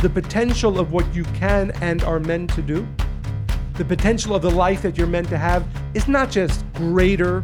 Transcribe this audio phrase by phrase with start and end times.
[0.00, 2.88] the potential of what you can and are meant to do,
[3.74, 7.42] the potential of the life that you're meant to have is not just greater,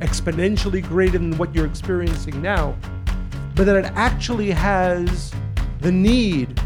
[0.00, 2.74] exponentially greater than what you're experiencing now,
[3.54, 5.34] but that it actually has
[5.80, 6.58] the need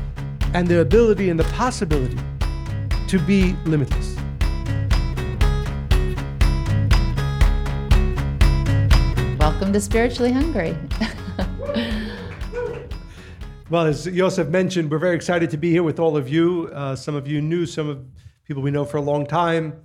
[0.55, 2.18] and the ability and the possibility
[3.09, 4.14] to be limitless.
[9.40, 10.77] Welcome to Spiritually Hungry.
[13.72, 16.68] Well, as Yosef mentioned, we're very excited to be here with all of you.
[16.74, 18.04] Uh, some of you knew, some of
[18.45, 19.82] people we know for a long time.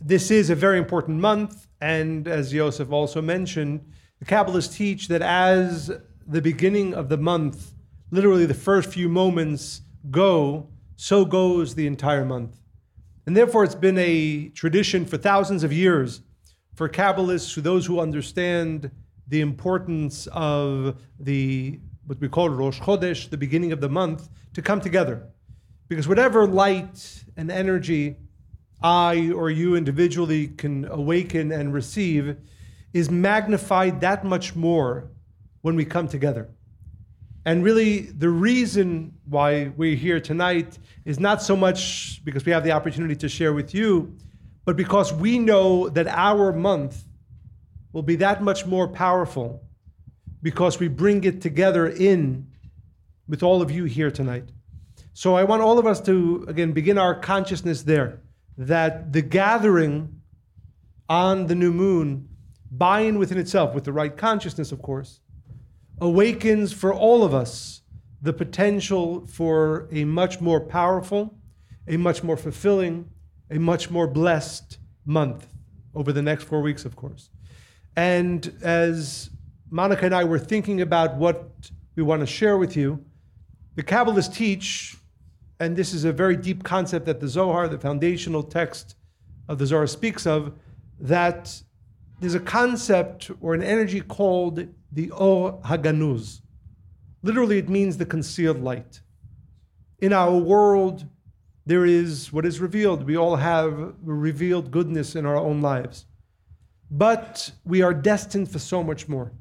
[0.00, 5.22] This is a very important month, and as Yosef also mentioned, the Kabbalists teach that
[5.22, 5.92] as
[6.26, 7.74] the beginning of the month,
[8.10, 12.62] literally the first few moments go, so goes the entire month.
[13.26, 16.20] And therefore, it's been a tradition for thousands of years
[16.74, 18.90] for Kabbalists, those who understand
[19.28, 24.62] the importance of the what we call Rosh Chodesh, the beginning of the month, to
[24.62, 25.26] come together.
[25.88, 28.16] Because whatever light and energy
[28.82, 32.36] I or you individually can awaken and receive
[32.92, 35.10] is magnified that much more
[35.62, 36.48] when we come together.
[37.46, 42.64] And really, the reason why we're here tonight is not so much because we have
[42.64, 44.16] the opportunity to share with you,
[44.64, 47.04] but because we know that our month
[47.92, 49.62] will be that much more powerful
[50.44, 52.46] because we bring it together in
[53.26, 54.50] with all of you here tonight.
[55.14, 58.20] So I want all of us to, again, begin our consciousness there
[58.58, 60.20] that the gathering
[61.08, 62.28] on the new moon,
[62.70, 65.20] by and within itself, with the right consciousness, of course,
[65.98, 67.80] awakens for all of us
[68.20, 71.38] the potential for a much more powerful,
[71.88, 73.08] a much more fulfilling,
[73.50, 74.76] a much more blessed
[75.06, 75.46] month
[75.94, 77.30] over the next four weeks, of course.
[77.96, 79.30] And as
[79.74, 81.50] Monica and I were thinking about what
[81.96, 83.04] we want to share with you.
[83.74, 84.96] The Kabbalists teach,
[85.58, 88.94] and this is a very deep concept that the Zohar, the foundational text
[89.48, 90.52] of the Zohar, speaks of,
[91.00, 91.60] that
[92.20, 96.40] there's a concept or an energy called the Or Haganuz.
[97.24, 99.00] Literally, it means the concealed light.
[99.98, 101.04] In our world,
[101.66, 103.04] there is what is revealed.
[103.04, 106.06] We all have revealed goodness in our own lives.
[106.92, 109.32] But we are destined for so much more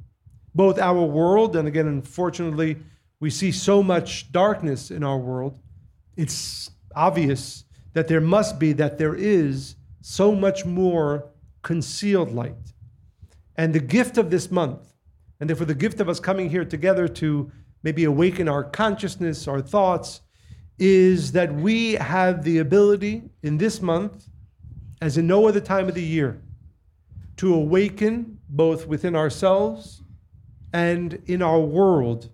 [0.56, 2.78] both our world, and again, unfortunately,
[3.20, 5.60] we see so much darkness in our world.
[6.16, 11.30] It's obvious that there must be, that there is so much more
[11.62, 12.74] concealed light.
[13.56, 14.94] And the gift of this month,
[15.40, 19.62] and therefore the gift of us coming here together to maybe awaken our consciousness, our
[19.62, 20.22] thoughts,
[20.80, 24.28] is that we have the ability in this month,
[25.02, 26.42] as in no other time of the year,
[27.38, 30.03] to awaken both within ourselves
[30.74, 32.30] and in our world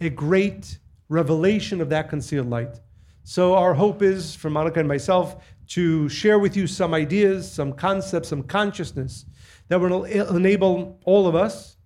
[0.00, 0.78] a great
[1.08, 2.80] revelation of that concealed light.
[3.24, 7.72] So, our hope is for Monica and myself to share with you some ideas, some
[7.72, 9.26] concepts, some consciousness
[9.68, 11.76] that will enable all of us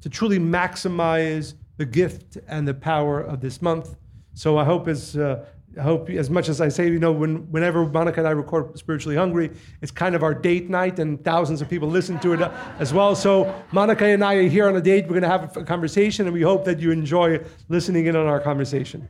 [0.00, 3.96] to truly maximize the gift and the power of this month.
[4.34, 5.44] So, I hope as uh,
[5.78, 8.76] I hope as much as I say, you know, when, whenever Monica and I record
[8.76, 9.50] Spiritually Hungry,
[9.80, 12.40] it's kind of our date night, and thousands of people listen to it
[12.80, 13.14] as well.
[13.14, 15.04] So Monica and I are here on a date.
[15.04, 18.26] We're going to have a conversation, and we hope that you enjoy listening in on
[18.26, 19.08] our conversation.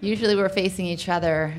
[0.00, 1.52] Usually we're facing each other,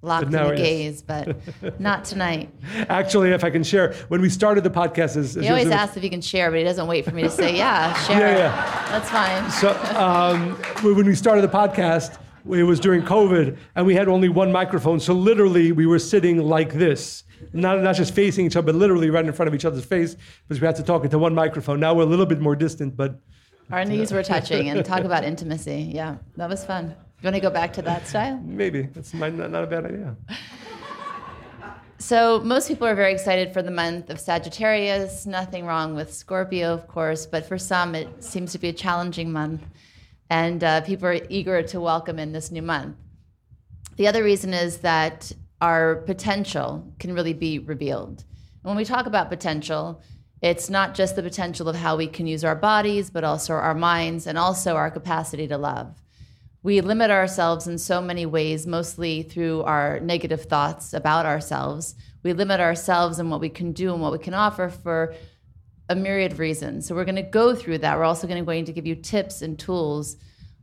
[0.00, 1.36] locked in the gaze, but
[1.78, 2.50] not tonight.
[2.88, 6.02] Actually, if I can share, when we started the podcast, as, he always asks if
[6.02, 8.98] he can share, but he doesn't wait for me to say, "Yeah, share." yeah, yeah.
[8.98, 9.48] That's fine.
[9.52, 12.18] So um, when we started the podcast
[12.50, 15.00] it was during COVID, and we had only one microphone.
[15.00, 19.10] So literally, we were sitting like this, not, not just facing each other, but literally
[19.10, 20.16] right in front of each other's face,
[20.48, 21.80] because we had to talk into one microphone.
[21.80, 23.20] Now we're a little bit more distant, but
[23.70, 25.90] our knees were touching, and talk about intimacy.
[25.94, 26.94] Yeah, that was fun.
[27.20, 28.40] You want to go back to that style?
[28.44, 30.16] Maybe that's not, not a bad idea.
[31.98, 35.24] So, most people are very excited for the month of Sagittarius.
[35.24, 39.30] Nothing wrong with Scorpio, of course, but for some, it seems to be a challenging
[39.30, 39.62] month
[40.32, 42.96] and uh, people are eager to welcome in this new month.
[43.96, 45.30] The other reason is that
[45.60, 48.24] our potential can really be revealed.
[48.62, 50.00] When we talk about potential,
[50.40, 53.74] it's not just the potential of how we can use our bodies, but also our
[53.74, 56.02] minds and also our capacity to love.
[56.62, 61.94] We limit ourselves in so many ways, mostly through our negative thoughts about ourselves.
[62.22, 65.14] We limit ourselves and what we can do and what we can offer for
[65.92, 66.86] a myriad of reasons.
[66.86, 67.96] So we're going to go through that.
[67.96, 70.16] We're also going to, going to give you tips and tools.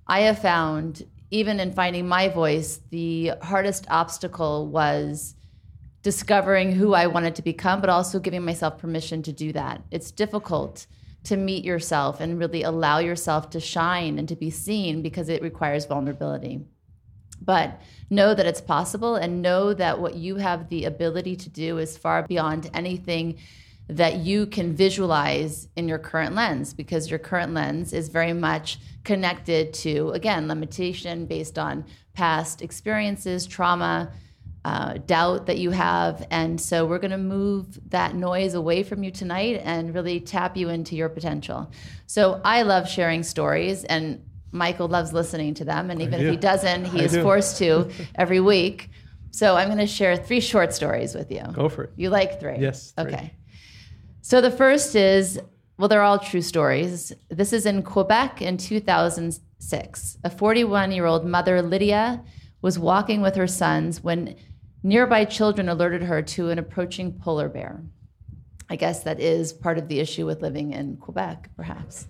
[0.08, 5.36] I have found, even in finding my voice, the hardest obstacle was
[6.02, 9.84] discovering who I wanted to become, but also giving myself permission to do that.
[9.92, 10.88] It's difficult
[11.26, 15.42] to meet yourself and really allow yourself to shine and to be seen because it
[15.42, 16.62] requires vulnerability.
[17.42, 21.78] But know that it's possible and know that what you have the ability to do
[21.78, 23.38] is far beyond anything
[23.90, 28.78] that you can visualize in your current lens because your current lens is very much
[29.04, 31.84] connected to, again, limitation based on
[32.14, 34.12] past experiences, trauma,
[34.64, 36.28] uh, doubt that you have.
[36.30, 40.56] And so we're going to move that noise away from you tonight and really tap
[40.56, 41.72] you into your potential.
[42.06, 45.90] So I love sharing stories and Michael loves listening to them.
[45.90, 47.24] And even if he doesn't, he I is do.
[47.24, 48.90] forced to every week.
[49.32, 51.44] So I'm going to share three short stories with you.
[51.54, 51.94] Go for it.
[51.96, 52.58] You like three?
[52.60, 52.92] Yes.
[52.92, 53.14] Three.
[53.14, 53.34] Okay.
[54.30, 55.42] So the first is
[55.80, 57.12] well, they're all true stories.
[57.30, 60.18] This is in Quebec in 2006.
[60.24, 62.24] A 41 year old mother, Lydia,
[62.62, 64.36] was walking with her sons when
[64.84, 67.82] nearby children alerted her to an approaching polar bear.
[68.70, 72.08] I guess that is part of the issue with living in Quebec, perhaps.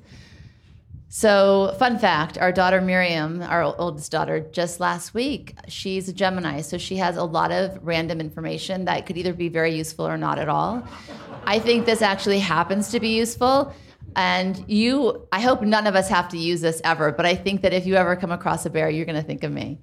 [1.12, 6.62] So, fun fact our daughter Miriam, our oldest daughter, just last week, she's a Gemini.
[6.62, 10.18] So, she has a lot of random information that could either be very useful or
[10.18, 10.88] not at all.
[11.46, 13.74] I think this actually happens to be useful.
[14.16, 17.62] And you, I hope none of us have to use this ever, but I think
[17.62, 19.82] that if you ever come across a bear, you're going to think of me.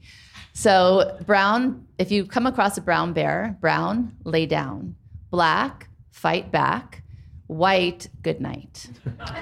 [0.53, 4.95] So, brown, if you come across a brown bear, brown, lay down.
[5.31, 7.03] Black, fight back.
[7.49, 8.89] White, good night.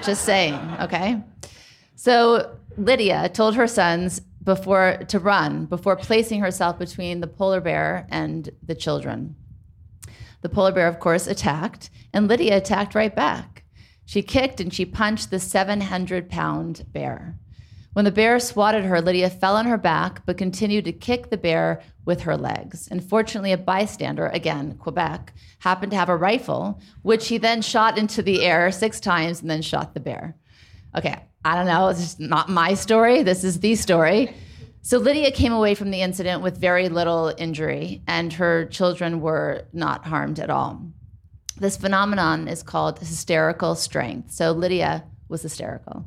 [0.03, 1.21] Just saying, okay?
[1.95, 8.05] So Lydia told her sons before to run before placing herself between the polar bear
[8.09, 9.35] and the children.
[10.41, 13.63] The polar bear, of course, attacked, and Lydia attacked right back.
[14.05, 17.39] She kicked and she punched the 700 pound bear.
[17.93, 21.37] When the bear swatted her, Lydia fell on her back but continued to kick the
[21.37, 22.89] bear with her legs.
[22.91, 27.97] And fortunately, a bystander, again, Quebec, happened to have a rifle, which he then shot
[27.97, 30.35] into the air six times and then shot the bear.
[30.97, 33.23] Okay, I don't know, it's not my story.
[33.23, 34.33] This is the story.
[34.81, 39.63] So Lydia came away from the incident with very little injury, and her children were
[39.73, 40.81] not harmed at all.
[41.57, 44.31] This phenomenon is called hysterical strength.
[44.31, 46.05] So Lydia was hysterical.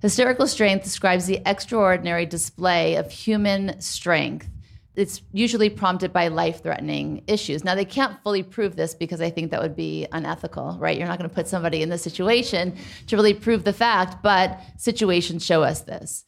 [0.00, 4.48] Hysterical strength describes the extraordinary display of human strength
[4.98, 7.62] it's usually prompted by life threatening issues.
[7.64, 10.98] Now, they can't fully prove this because I think that would be unethical, right?
[10.98, 14.60] You're not going to put somebody in this situation to really prove the fact, but
[14.76, 16.24] situations show us this.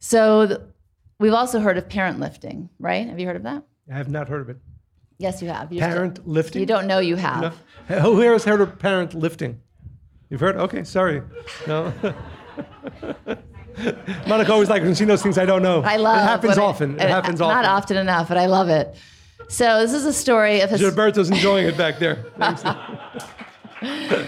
[0.00, 0.60] So, th-
[1.20, 3.08] we've also heard of parent lifting, right?
[3.08, 3.62] Have you heard of that?
[3.90, 4.56] I have not heard of it.
[5.18, 5.72] Yes, you have.
[5.72, 6.60] You're parent still, lifting?
[6.60, 7.56] You don't know you have.
[7.88, 8.00] No.
[8.00, 9.60] Who here has heard of parent lifting?
[10.28, 10.56] You've heard?
[10.56, 11.22] Okay, sorry.
[11.68, 11.92] No.
[14.26, 15.82] Monica always like when she knows things I don't know.
[15.82, 16.18] I love.
[16.18, 16.94] It happens often.
[16.94, 17.62] It, it, happens not often.
[17.62, 18.94] Not often enough, but I love it.
[19.48, 20.70] So this is a story of.
[20.70, 20.80] His...
[20.80, 22.24] Gilberto's enjoying it back there.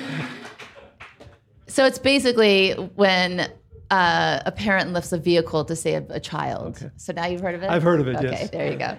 [1.66, 3.50] so it's basically when
[3.90, 6.76] uh, a parent lifts a vehicle to save a child.
[6.76, 6.90] Okay.
[6.96, 7.70] So now you've heard of it.
[7.70, 8.16] I've heard of it.
[8.16, 8.50] Okay, yes.
[8.50, 8.96] there you go.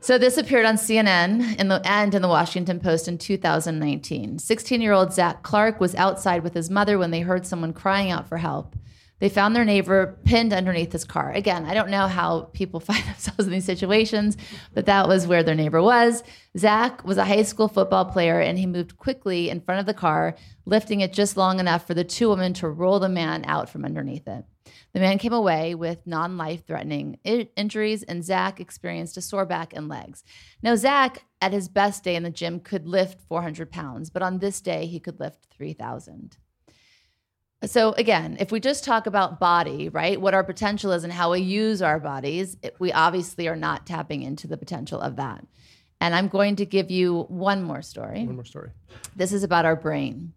[0.00, 4.38] So this appeared on CNN in the, and in the Washington Post in 2019.
[4.38, 8.38] 16-year-old Zach Clark was outside with his mother when they heard someone crying out for
[8.38, 8.74] help.
[9.22, 11.30] They found their neighbor pinned underneath his car.
[11.30, 14.36] Again, I don't know how people find themselves in these situations,
[14.74, 16.24] but that was where their neighbor was.
[16.58, 19.94] Zach was a high school football player and he moved quickly in front of the
[19.94, 20.34] car,
[20.66, 23.84] lifting it just long enough for the two women to roll the man out from
[23.84, 24.44] underneath it.
[24.92, 29.72] The man came away with non life threatening injuries, and Zach experienced a sore back
[29.72, 30.24] and legs.
[30.64, 34.40] Now, Zach, at his best day in the gym, could lift 400 pounds, but on
[34.40, 36.38] this day, he could lift 3,000.
[37.64, 41.32] So again, if we just talk about body, right, what our potential is and how
[41.32, 45.46] we use our bodies, it, we obviously are not tapping into the potential of that.
[46.00, 48.24] And I'm going to give you one more story.
[48.24, 48.70] One more story.
[49.14, 50.32] This is about our brain.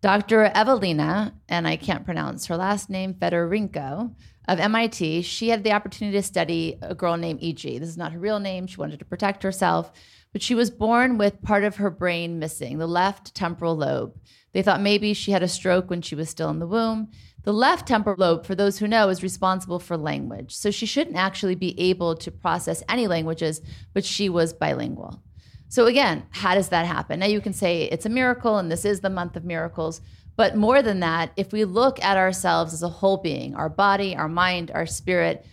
[0.00, 0.44] Dr.
[0.54, 4.14] Evelina, and I can't pronounce her last name, Fedorenko
[4.48, 7.78] of MIT, she had the opportunity to study a girl named E.G.
[7.78, 8.66] This is not her real name.
[8.66, 9.92] She wanted to protect herself,
[10.32, 14.14] but she was born with part of her brain missing, the left temporal lobe.
[14.52, 17.10] They thought maybe she had a stroke when she was still in the womb.
[17.44, 20.54] The left temporal lobe, for those who know, is responsible for language.
[20.54, 23.60] So she shouldn't actually be able to process any languages,
[23.94, 25.22] but she was bilingual.
[25.68, 27.20] So again, how does that happen?
[27.20, 30.00] Now you can say it's a miracle and this is the month of miracles.
[30.34, 34.16] But more than that, if we look at ourselves as a whole being, our body,
[34.16, 35.44] our mind, our spirit,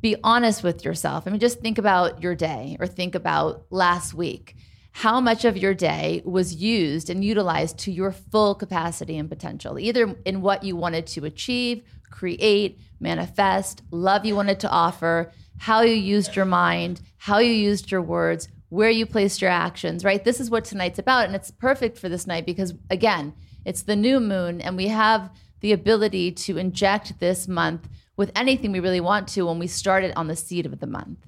[0.00, 1.24] be honest with yourself.
[1.26, 4.56] I mean, just think about your day or think about last week
[4.92, 9.78] how much of your day was used and utilized to your full capacity and potential,
[9.78, 15.82] either in what you wanted to achieve, create, manifest, love you wanted to offer, how
[15.82, 20.24] you used your mind, how you used your words, where you placed your actions, right?
[20.24, 21.26] This is what tonight's about.
[21.26, 25.30] And it's perfect for this night because, again, it's the new moon and we have
[25.60, 27.88] the ability to inject this month
[28.20, 30.86] with anything we really want to when we start it on the seed of the
[30.86, 31.26] month.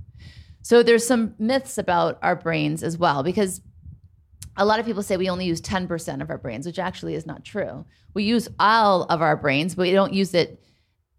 [0.60, 3.62] So there's some myths about our brains as well, because
[4.58, 7.24] a lot of people say we only use 10% of our brains, which actually is
[7.24, 7.86] not true.
[8.12, 10.62] We use all of our brains, but we don't use it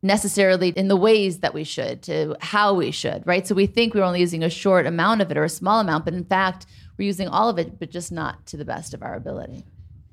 [0.04, 3.48] necessarily in the ways that we should, to how we should, right?
[3.48, 6.06] So we think we're only using a short amount of it or a small amount,
[6.06, 6.68] but in fact,
[7.00, 9.66] we're using all of it, but just not to the best of our ability.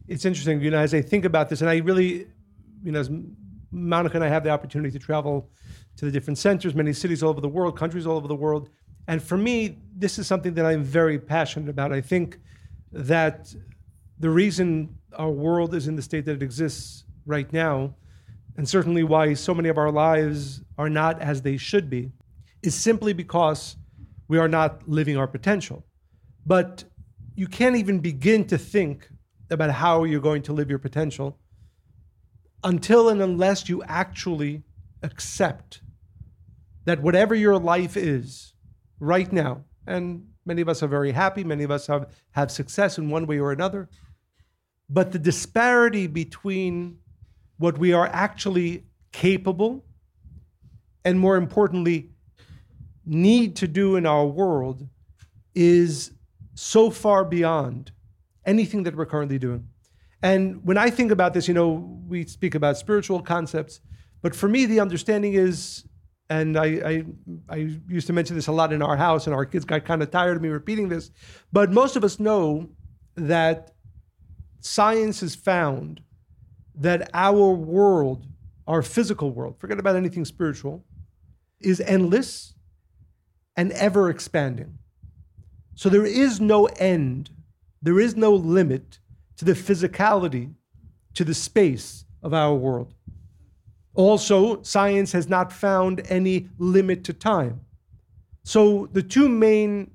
[0.08, 2.28] It's interesting, you know, as I think about this, and I really,
[2.82, 3.04] you know,
[3.70, 5.48] Monica and I have the opportunity to travel
[5.96, 8.70] to the different centers, many cities all over the world, countries all over the world.
[9.08, 11.92] And for me, this is something that I'm very passionate about.
[11.92, 12.38] I think
[12.92, 13.54] that
[14.18, 17.94] the reason our world is in the state that it exists right now,
[18.56, 22.12] and certainly why so many of our lives are not as they should be,
[22.62, 23.76] is simply because
[24.28, 25.84] we are not living our potential.
[26.46, 26.84] But
[27.34, 29.08] you can't even begin to think
[29.50, 31.38] about how you're going to live your potential
[32.62, 34.62] until and unless you actually
[35.02, 35.82] accept
[36.84, 38.54] that whatever your life is
[38.98, 41.44] right now, and Many of us are very happy.
[41.44, 43.88] Many of us have, have success in one way or another.
[44.88, 46.98] But the disparity between
[47.58, 49.84] what we are actually capable
[51.04, 52.10] and, more importantly,
[53.06, 54.88] need to do in our world
[55.54, 56.12] is
[56.54, 57.92] so far beyond
[58.44, 59.68] anything that we're currently doing.
[60.22, 63.80] And when I think about this, you know, we speak about spiritual concepts,
[64.22, 65.84] but for me, the understanding is
[66.30, 67.04] and I, I,
[67.48, 67.56] I
[67.88, 70.12] used to mention this a lot in our house, and our kids got kind of
[70.12, 71.10] tired of me repeating this.
[71.52, 72.70] But most of us know
[73.16, 73.72] that
[74.60, 76.00] science has found
[76.76, 78.28] that our world,
[78.68, 80.84] our physical world, forget about anything spiritual,
[81.58, 82.54] is endless
[83.56, 84.78] and ever expanding.
[85.74, 87.30] So there is no end,
[87.82, 89.00] there is no limit
[89.40, 90.52] to the physicality,
[91.14, 92.92] to the space of our world.
[93.94, 97.62] Also, science has not found any limit to time.
[98.44, 99.92] So, the two main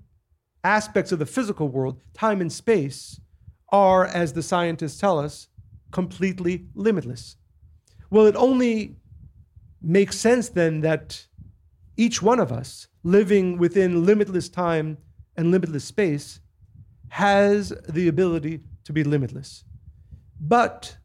[0.63, 3.21] aspects of the physical world, time and space,
[3.69, 5.47] are, as the scientists tell us,
[5.91, 7.35] completely limitless.
[8.09, 8.95] Well, it only
[9.79, 11.27] makes sense then that
[11.97, 14.97] each one of us, living within limitless time
[15.37, 16.39] and limitless space,
[17.09, 19.63] has the ability to be limitless.
[20.39, 20.97] But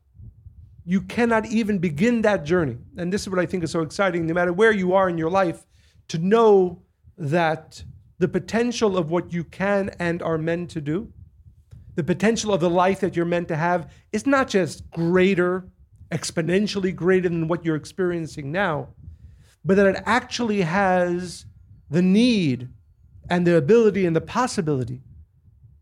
[0.85, 2.79] you cannot even begin that journey.
[2.97, 5.19] And this is what I think is so exciting, no matter where you are in
[5.19, 5.67] your life,
[6.09, 6.83] to know
[7.17, 7.85] that
[8.19, 11.13] the potential of what you can and are meant to do,
[11.95, 15.69] the potential of the life that you're meant to have, is not just greater,
[16.11, 18.89] exponentially greater than what you're experiencing now,
[19.65, 21.47] but that it actually has
[21.89, 22.69] the need
[23.29, 25.03] and the ability and the possibility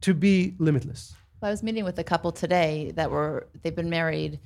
[0.01, 1.15] to be limitless.
[1.41, 4.41] Well, I was meeting with a couple today that were, they've been married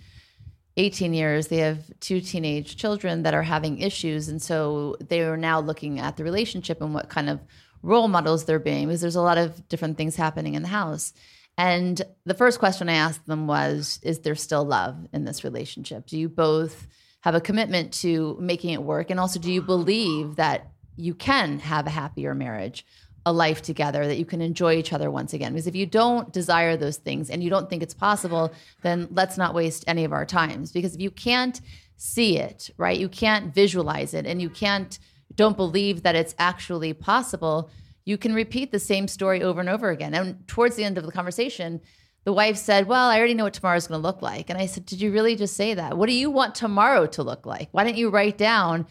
[0.77, 1.49] 18 years.
[1.49, 4.29] They have two teenage children that are having issues.
[4.29, 7.41] And so they are now looking at the relationship and what kind of
[7.83, 11.15] role models they're being, because there's a lot of different things happening in the house.
[11.57, 16.07] And the first question I asked them was Is there still love in this relationship?
[16.07, 16.87] Do you both
[17.21, 19.11] have a commitment to making it work?
[19.11, 22.85] And also, do you believe that you can have a happier marriage?
[23.25, 25.53] A life together that you can enjoy each other once again.
[25.53, 28.53] Because if you don't desire those things and you don't think it's possible
[28.83, 30.73] then let's not waste any of our times.
[30.73, 31.61] Because if you can't
[31.97, 34.99] see it right you can't visualize it and you can't
[35.37, 37.71] don't believe that it's actually possible
[38.05, 40.13] you can repeat the same story over and over again.
[40.13, 41.81] And towards the end of the conversation
[42.25, 44.51] the wife said well i already know what tomorrow's going to look like.
[44.51, 45.97] And i said did you really just say that?
[45.97, 47.69] What do you want tomorrow to look like?
[47.71, 48.89] Why don't you write down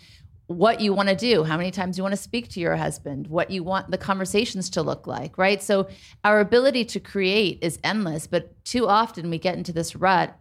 [0.51, 3.27] what you want to do, how many times you want to speak to your husband,
[3.27, 5.61] what you want the conversations to look like, right?
[5.61, 5.87] So
[6.23, 10.37] our ability to create is endless, but too often we get into this rut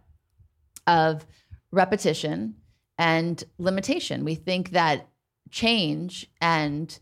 [0.87, 1.25] of
[1.71, 2.55] repetition
[2.97, 4.25] and limitation.
[4.25, 5.07] We think that
[5.49, 6.97] change and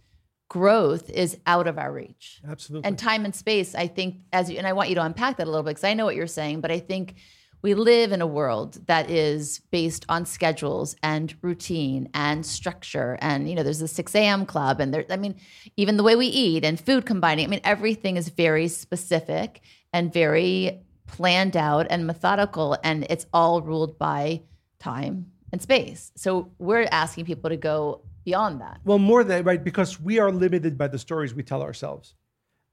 [0.50, 2.42] growth is out of our reach.
[2.48, 2.88] Absolutely.
[2.88, 5.46] And time and space, I think as you and I want you to unpack that
[5.48, 7.16] a little bit because I know what you're saying, but I think
[7.62, 13.18] we live in a world that is based on schedules and routine and structure.
[13.22, 15.36] And you know there's a 6 a.m club and there i mean
[15.78, 19.62] even the way we eat and food combining i mean everything is very specific
[19.94, 24.42] and very planned out and methodical and it's all ruled by
[24.80, 26.12] time and space.
[26.16, 28.80] So we're asking people to go beyond that.
[28.84, 32.16] Well more than right because we are limited by the stories we tell ourselves.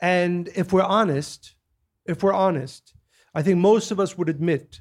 [0.01, 1.55] And if we're honest
[2.05, 2.95] if we're honest
[3.37, 4.81] I think most of us would admit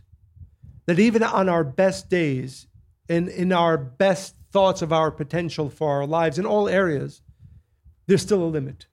[0.86, 2.68] that even on our best days,
[3.10, 7.22] in, in our best thoughts of our potential for our lives in all areas,
[8.08, 8.88] there's still a limit.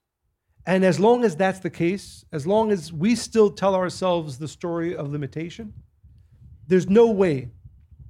[0.67, 4.49] And as long as that's the case, as long as we still tell ourselves the
[4.49, 5.73] story of limitation,
[6.67, 7.49] there's no way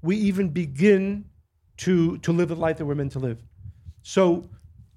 [0.01, 1.27] we even begin
[1.79, 3.43] to to live the life that we're meant to live.
[4.03, 4.49] So,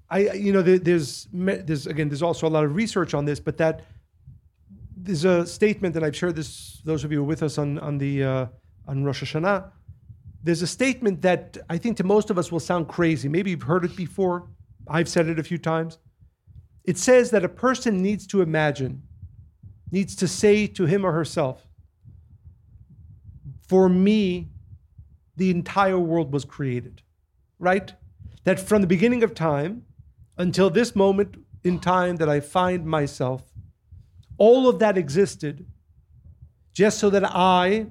[0.08, 3.40] I you know there, there's there's again there's also a lot of research on this,
[3.40, 3.84] but that
[5.06, 6.80] there's a statement, and I've shared this.
[6.84, 8.46] Those of you who are with us on on the uh,
[8.86, 9.70] on Rosh Hashanah,
[10.42, 13.28] there's a statement that I think to most of us will sound crazy.
[13.28, 14.48] Maybe you've heard it before.
[14.88, 15.98] I've said it a few times.
[16.84, 19.02] It says that a person needs to imagine,
[19.90, 21.66] needs to say to him or herself,
[23.68, 24.50] "For me,
[25.36, 27.02] the entire world was created."
[27.58, 27.94] Right?
[28.44, 29.82] That from the beginning of time
[30.36, 33.42] until this moment in time that I find myself,
[34.38, 35.66] all of that existed
[36.72, 37.86] just so that I,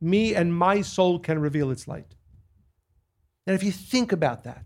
[0.00, 2.14] me, and my soul can reveal its light.
[3.46, 4.64] And if you think about that,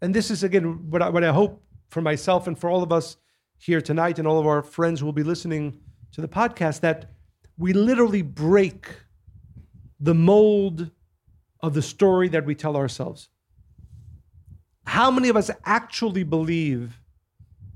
[0.00, 2.92] and this is again what I, what I hope for myself and for all of
[2.92, 3.16] us
[3.58, 5.78] here tonight and all of our friends who will be listening
[6.12, 7.10] to the podcast, that
[7.56, 8.88] we literally break
[10.00, 10.90] the mold
[11.60, 13.28] of the story that we tell ourselves.
[14.84, 17.00] How many of us actually believe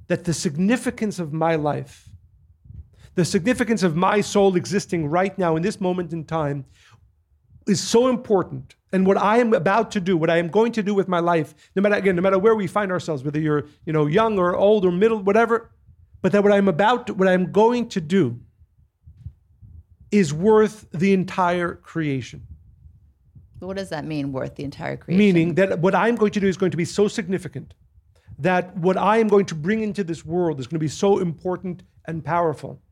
[0.08, 2.08] that the significance of my life,
[3.16, 6.64] the significance of my soul existing right now in this moment in time,
[7.66, 8.76] is so important?
[8.92, 11.18] And what I am about to do, what I am going to do with my
[11.18, 14.38] life, no matter again, no matter where we find ourselves, whether you're you know young
[14.38, 15.70] or old or middle, whatever,
[16.22, 18.38] but that what I'm about, to, what I'm going to do,
[20.12, 22.46] is worth the entire creation.
[23.58, 25.18] What does that mean, worth the entire creation?
[25.18, 27.74] Meaning that what I'm going to do is going to be so significant
[28.38, 31.18] that what I am going to bring into this world is going to be so
[31.18, 32.82] important and powerful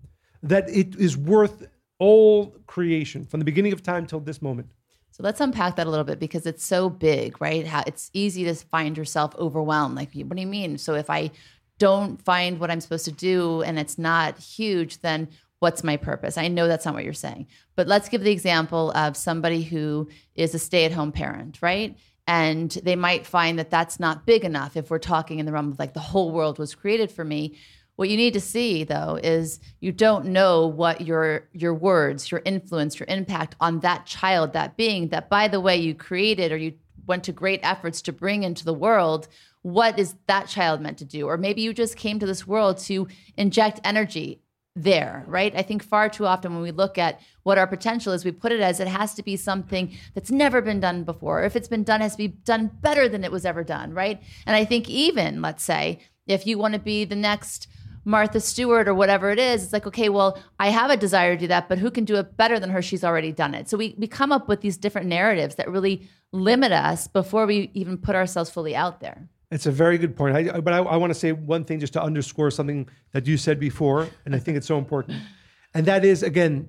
[0.45, 1.67] that it is worth
[1.99, 4.71] all creation from the beginning of time till this moment.
[5.11, 7.67] So let's unpack that a little bit because it's so big, right?
[7.67, 9.97] How it's easy to find yourself overwhelmed.
[9.97, 10.77] Like, what do you mean?
[10.77, 11.31] So if I
[11.79, 15.29] don't find what I'm supposed to do and it's not huge, then
[15.61, 16.37] what's my purpose?
[16.37, 17.47] I know that's not what you're saying.
[17.77, 21.97] But let's give the example of somebody who is a stay at home parent, right?
[22.27, 25.71] And they might find that that's not big enough if we're talking in the realm
[25.71, 27.57] of like the whole world was created for me.
[27.97, 32.43] What you need to see though is you don't know what your your words, your
[32.45, 36.57] influence, your impact on that child, that being that by the way you created or
[36.57, 36.75] you
[37.07, 39.29] went to great efforts to bring into the world,
[39.63, 41.27] what is that child meant to do?
[41.27, 44.41] Or maybe you just came to this world to inject energy
[44.77, 45.55] there, right?
[45.55, 48.51] I think far too often when we look at what our potential is, we put
[48.51, 51.43] it as it has to be something that's never been done before.
[51.43, 53.63] Or if it's been done, it has to be done better than it was ever
[53.63, 54.21] done, right?
[54.47, 57.69] And I think even, let's say, if you want to be the next
[58.05, 61.41] Martha Stewart or whatever it is, it's like, okay, well, I have a desire to
[61.41, 62.83] do that, but who can do it better than her?
[62.83, 63.69] She's already done it.
[63.69, 67.71] So we, we come up with these different narratives that really limit us before we
[67.75, 69.29] even put ourselves fully out there.
[69.51, 70.37] It's a very good point.
[70.37, 73.37] I, but I, I want to say one thing just to underscore something that you
[73.37, 75.19] said before, and I think it's so important.
[75.77, 76.69] And that is, again,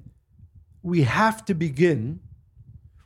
[0.82, 2.22] we have to begin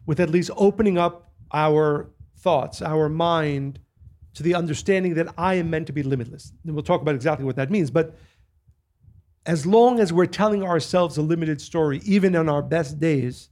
[0.05, 3.79] with at least opening up our thoughts, our mind
[4.33, 6.53] to the understanding that I am meant to be limitless.
[6.63, 7.89] And we'll talk about exactly what that means.
[7.89, 8.15] But
[9.45, 13.49] as long as we're telling ourselves a limited story, even on our best days,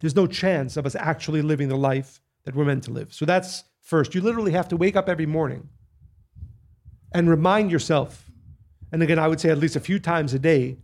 [0.00, 3.12] there's no chance of us actually living the life that we're meant to live.
[3.12, 4.14] So that's first.
[4.14, 5.68] You literally have to wake up every morning
[7.12, 8.30] and remind yourself,
[8.90, 10.78] and again, I would say at least a few times a day,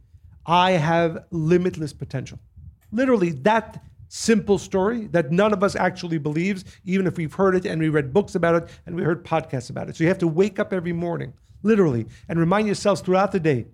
[0.46, 2.38] I have limitless potential.
[2.90, 7.66] Literally, that simple story that none of us actually believes, even if we've heard it
[7.66, 9.96] and we read books about it and we heard podcasts about it.
[9.96, 13.66] So you have to wake up every morning, literally, and remind yourselves throughout the day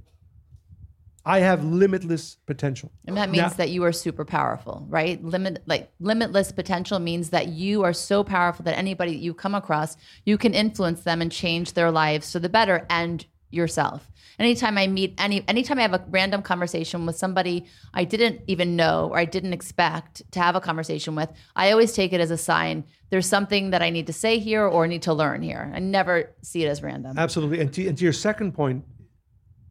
[1.26, 2.92] I have limitless potential.
[3.06, 5.24] And that means Now- that you are super powerful, right?
[5.24, 9.54] Limit like limitless potential means that you are so powerful that anybody that you come
[9.54, 14.10] across, you can influence them and change their lives for the better and yourself.
[14.38, 18.74] Anytime I meet any anytime I have a random conversation with somebody I didn't even
[18.74, 22.32] know or I didn't expect to have a conversation with, I always take it as
[22.32, 25.70] a sign there's something that I need to say here or need to learn here.
[25.72, 27.16] I never see it as random.
[27.16, 27.60] Absolutely.
[27.60, 28.84] And to, and to your second point,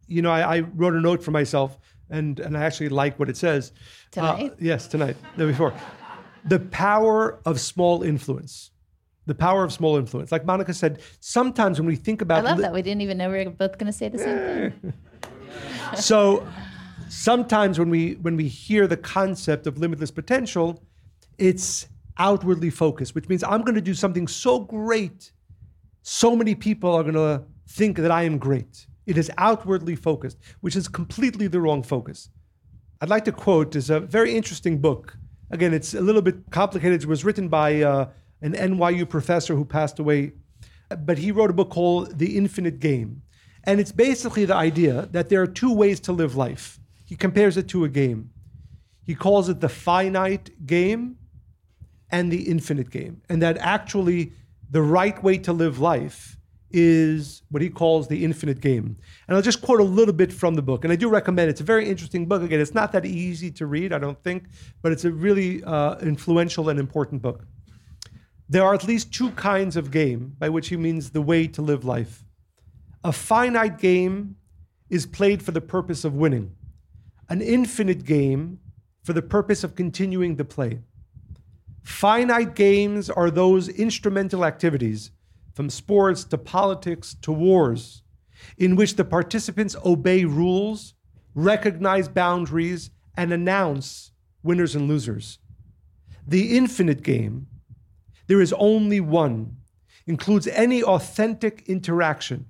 [0.08, 1.78] you know, I, I wrote a note for myself,
[2.10, 3.74] and and I actually like what it says.
[4.15, 4.54] Uh, Tonight?
[4.60, 5.17] yes, tonight.
[5.36, 5.74] No, before.
[6.46, 8.72] The power of small influence.
[9.25, 10.31] The power of small influence.
[10.31, 12.73] Like Monica said, sometimes when we think about I love li- that.
[12.73, 14.93] We didn't even know we were both going to say the same thing.
[15.95, 16.45] so
[17.09, 20.83] sometimes when we when we hear the concept of limitless potential,
[21.38, 25.31] it's outwardly focused, which means I'm going to do something so great,
[26.01, 28.86] so many people are going to think that I am great.
[29.05, 32.29] It is outwardly focused, which is completely the wrong focus.
[33.01, 35.17] I'd like to quote is a very interesting book.
[35.51, 37.03] Again, it's a little bit complicated.
[37.03, 38.09] It was written by uh,
[38.43, 40.34] an NYU professor who passed away,
[41.06, 43.23] but he wrote a book called The Infinite Game.
[43.63, 46.79] And it's basically the idea that there are two ways to live life.
[47.06, 48.29] He compares it to a game.
[49.06, 51.17] He calls it the finite game
[52.12, 53.21] and the infinite game.
[53.29, 54.34] And that actually
[54.69, 56.38] the right way to live life
[56.71, 58.97] is what he calls the infinite game.
[59.27, 60.84] And I'll just quote a little bit from the book.
[60.84, 61.51] And I do recommend it.
[61.51, 62.41] It's a very interesting book.
[62.41, 64.45] Again, it's not that easy to read, I don't think,
[64.82, 67.45] but it's a really uh, influential and important book.
[68.53, 71.61] There are at least two kinds of game, by which he means the way to
[71.63, 72.23] live life.
[73.03, 74.35] A finite game
[74.91, 76.55] is played for the purpose of winning,
[77.29, 78.59] an infinite game
[79.01, 80.81] for the purpose of continuing the play.
[81.81, 85.09] Finite games are those instrumental activities
[85.55, 88.03] from sports to politics to wars,
[88.59, 90.93] in which the participants obey rules,
[91.33, 94.11] recognize boundaries, and announce
[94.43, 95.39] winners and losers.
[96.27, 97.47] The infinite game,
[98.27, 99.57] there is only one,
[100.07, 102.45] includes any authentic interaction,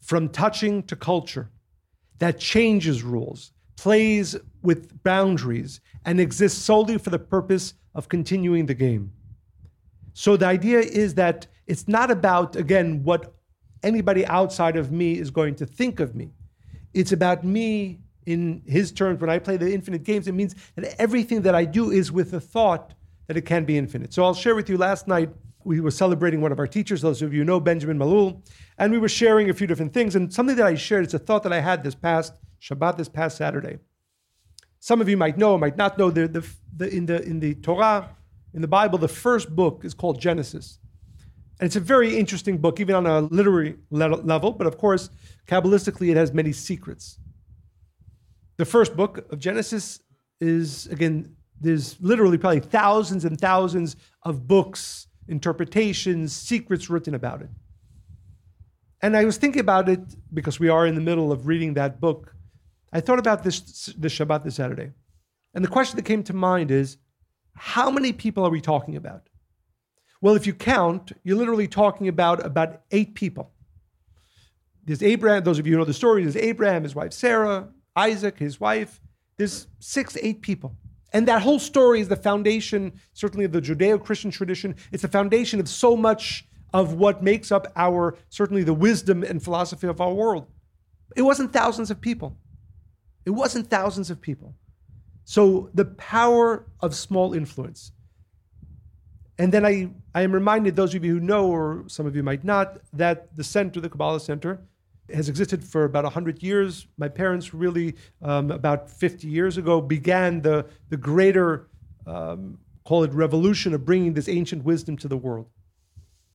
[0.00, 1.50] from touching to culture,
[2.18, 8.74] that changes rules, plays with boundaries, and exists solely for the purpose of continuing the
[8.74, 9.12] game.
[10.12, 13.34] So the idea is that it's not about, again, what
[13.82, 16.30] anybody outside of me is going to think of me.
[16.92, 19.20] It's about me in his terms.
[19.20, 22.30] When I play the infinite games, it means that everything that I do is with
[22.30, 22.94] the thought
[23.26, 24.12] that it can be infinite.
[24.12, 25.30] So I'll share with you last night,
[25.64, 28.42] we were celebrating one of our teachers, those of you know Benjamin Malul,
[28.78, 30.14] and we were sharing a few different things.
[30.14, 33.08] And something that I shared, it's a thought that I had this past Shabbat, this
[33.08, 33.78] past Saturday.
[34.80, 37.54] Some of you might know, might not know, the, the, the, in, the, in the
[37.54, 38.10] Torah,
[38.52, 40.78] in the Bible, the first book is called Genesis.
[41.58, 45.08] And it's a very interesting book, even on a literary level, but of course,
[45.46, 47.18] Kabbalistically, it has many secrets.
[48.56, 50.00] The first book of Genesis
[50.40, 57.50] is, again, there's literally probably thousands and thousands of books, interpretations, secrets written about it.
[59.02, 60.00] And I was thinking about it
[60.32, 62.34] because we are in the middle of reading that book.
[62.92, 63.60] I thought about this
[63.98, 64.92] this Shabbat this Saturday.
[65.54, 66.96] And the question that came to mind is
[67.54, 69.28] how many people are we talking about?
[70.20, 73.52] Well, if you count, you're literally talking about about eight people.
[74.84, 78.38] There's Abraham, those of you who know the story, there's Abraham, his wife Sarah, Isaac,
[78.38, 79.00] his wife.
[79.36, 80.76] There's six, eight people.
[81.14, 84.74] And that whole story is the foundation, certainly of the Judeo Christian tradition.
[84.90, 89.40] It's the foundation of so much of what makes up our, certainly the wisdom and
[89.42, 90.48] philosophy of our world.
[91.16, 92.36] It wasn't thousands of people.
[93.24, 94.56] It wasn't thousands of people.
[95.24, 97.92] So the power of small influence.
[99.38, 102.24] And then I, I am reminded, those of you who know, or some of you
[102.24, 104.60] might not, that the center, the Kabbalah Center,
[105.12, 106.86] has existed for about 100 years.
[106.96, 111.68] My parents really, um, about 50 years ago, began the, the greater,
[112.06, 115.48] um, call it revolution of bringing this ancient wisdom to the world.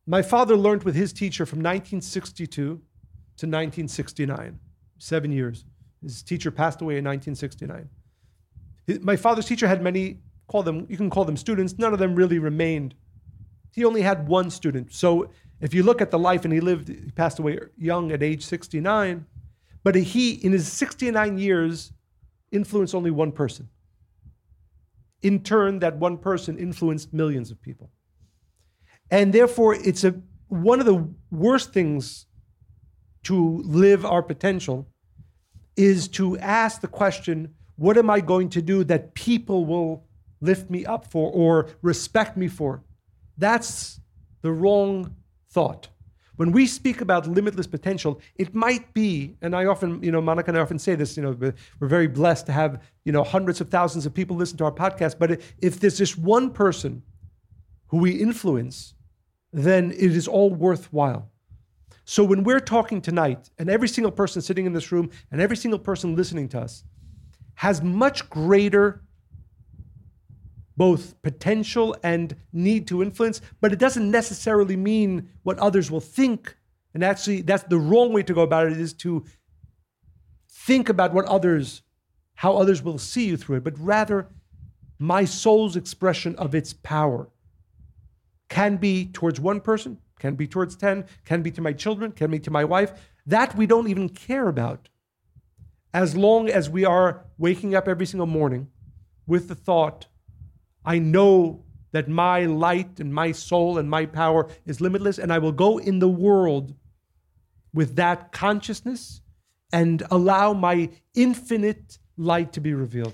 [0.06, 2.82] My father learned with his teacher from 1962 to
[3.46, 4.60] 1969,
[4.98, 5.66] seven years.
[6.02, 7.90] His teacher passed away in 1969.
[9.02, 12.16] My father's teacher had many call them, you can call them students, none of them
[12.16, 12.96] really remained.
[13.72, 14.92] He only had one student.
[14.92, 15.30] So
[15.62, 18.46] if you look at the life, and he lived, he passed away young at age
[18.46, 19.26] 69,
[19.84, 21.92] but he, in his 69 years,
[22.52, 23.70] influenced only one person.
[25.22, 27.92] In turn, that one person influenced millions of people.
[29.12, 30.16] And therefore, it's a,
[30.48, 32.26] one of the worst things
[33.24, 34.88] to live our potential
[35.76, 40.06] is to ask the question what am I going to do that people will
[40.42, 42.84] lift me up for or respect me for.
[43.38, 44.02] That's
[44.42, 45.16] the wrong
[45.50, 45.90] thought.
[46.38, 50.52] When we speak about limitless potential, it might be, and I often, you know, Monica
[50.52, 53.60] and I often say this, you know, we're very blessed to have, you know, hundreds
[53.60, 55.20] of thousands of people listen to our podcast.
[55.20, 57.04] But if there's just one person
[57.88, 58.94] who we influence,
[59.52, 61.30] then it is all worthwhile.
[62.06, 65.58] So when we're talking tonight, and every single person sitting in this room and every
[65.58, 66.84] single person listening to us
[67.56, 69.04] has much greater
[70.80, 76.56] both potential and need to influence, but it doesn't necessarily mean what others will think.
[76.94, 79.26] And actually, that's the wrong way to go about it is to
[80.50, 81.82] think about what others,
[82.36, 84.30] how others will see you through it, but rather
[84.98, 87.30] my soul's expression of its power
[88.48, 92.32] can be towards one person, can be towards 10, can be to my children, can
[92.32, 92.94] be to my wife.
[93.26, 94.88] That we don't even care about.
[95.94, 98.70] As long as we are waking up every single morning
[99.28, 100.08] with the thought,
[100.86, 105.40] I know that my light and my soul and my power is limitless, and I
[105.40, 106.76] will go in the world
[107.74, 109.22] with that consciousness
[109.72, 113.14] and allow my infinite light to be revealed.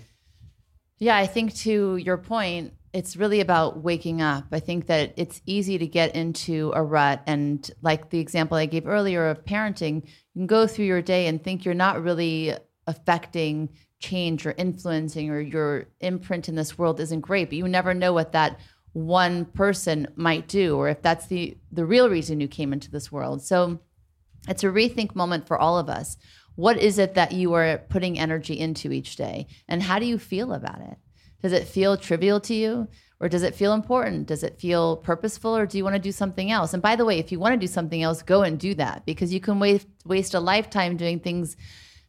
[0.98, 4.46] Yeah, I think to your point, it's really about waking up.
[4.54, 7.22] I think that it's easy to get into a rut.
[7.28, 11.28] And like the example I gave earlier of parenting, you can go through your day
[11.28, 12.54] and think you're not really
[12.88, 17.94] affecting change or influencing or your imprint in this world isn't great, but you never
[17.94, 18.60] know what that
[18.94, 23.12] one person might do, or if that's the, the real reason you came into this
[23.12, 23.44] world.
[23.44, 23.80] So
[24.48, 26.18] it's a rethink moment for all of us.
[26.56, 29.48] What is it that you are putting energy into each day?
[29.68, 30.98] And how do you feel about it?
[31.42, 32.88] Does it feel trivial to you?
[33.20, 34.28] Or does it feel important?
[34.28, 35.56] Does it feel purposeful?
[35.56, 36.74] Or do you want to do something else?
[36.74, 39.06] And by the way, if you want to do something else, go and do that
[39.06, 41.56] because you can waste, waste a lifetime doing things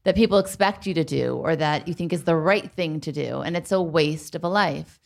[0.07, 3.11] that people expect you to do or that you think is the right thing to
[3.11, 3.41] do.
[3.41, 5.01] And it's a waste of a life.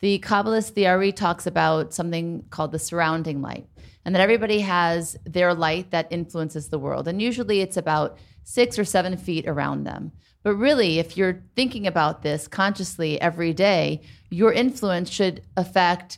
[0.00, 3.66] The Kabbalist, the Ari, talks about something called the surrounding light,
[4.02, 7.06] and that everybody has their light that influences the world.
[7.06, 10.12] And usually it's about six or seven feet around them.
[10.42, 16.16] But really, if you're thinking about this consciously every day, your influence should affect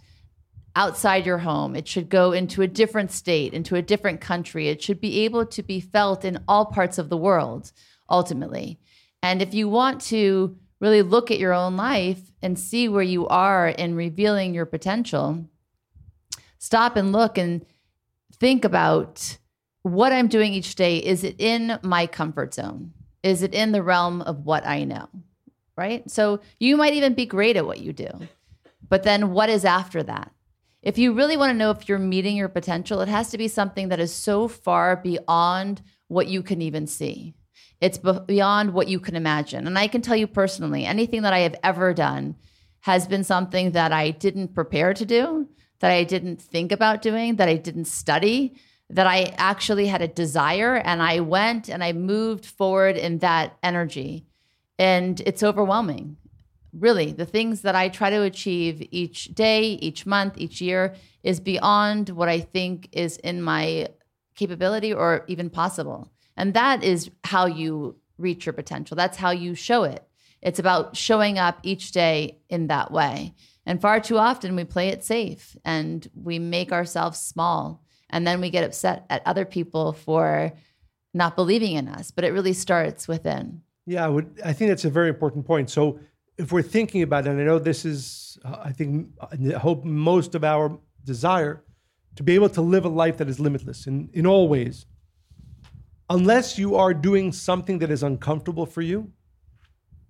[0.77, 1.75] outside your home.
[1.75, 4.69] It should go into a different state, into a different country.
[4.69, 7.73] It should be able to be felt in all parts of the world,
[8.09, 8.79] ultimately.
[9.23, 13.27] And if you want to really look at your own life and see where you
[13.27, 15.45] are in revealing your potential,
[16.59, 17.65] stop and look and
[18.35, 19.39] think about
[19.83, 20.99] what I'm doing each day.
[20.99, 22.93] Is it in my comfort zone?
[23.23, 25.09] Is it in the realm of what I know?
[25.77, 26.09] Right?
[26.11, 28.11] So you might even be great at what you do.
[28.89, 30.33] But then what is after that?
[30.83, 33.49] If you really want to know if you're meeting your potential, it has to be
[33.49, 37.35] something that is so far beyond what you can even see.
[37.81, 39.67] It's beyond what you can imagine.
[39.67, 42.37] And I can tell you personally, anything that I have ever done
[42.81, 45.49] has been something that I didn't prepare to do,
[45.81, 48.57] that I didn't think about doing, that I didn't study,
[48.91, 53.57] that I actually had a desire and I went and I moved forward in that
[53.63, 54.27] energy.
[54.79, 56.17] And it's overwhelming.
[56.73, 61.41] Really, the things that I try to achieve each day, each month, each year is
[61.41, 63.89] beyond what I think is in my
[64.35, 66.13] capability or even possible.
[66.39, 68.97] And that is how you reach your potential.
[68.97, 70.03] That's how you show it.
[70.41, 73.35] It's about showing up each day in that way.
[73.67, 78.41] And far too often we play it safe and we make ourselves small and then
[78.41, 80.53] we get upset at other people for
[81.15, 84.85] not believing in us but it really starts within yeah i would i think that's
[84.85, 85.99] a very important point so
[86.37, 89.85] if we're thinking about it and i know this is uh, i think i hope
[89.85, 91.65] most of our desire
[92.15, 94.87] to be able to live a life that is limitless in, in all ways
[96.11, 99.11] unless you are doing something that is uncomfortable for you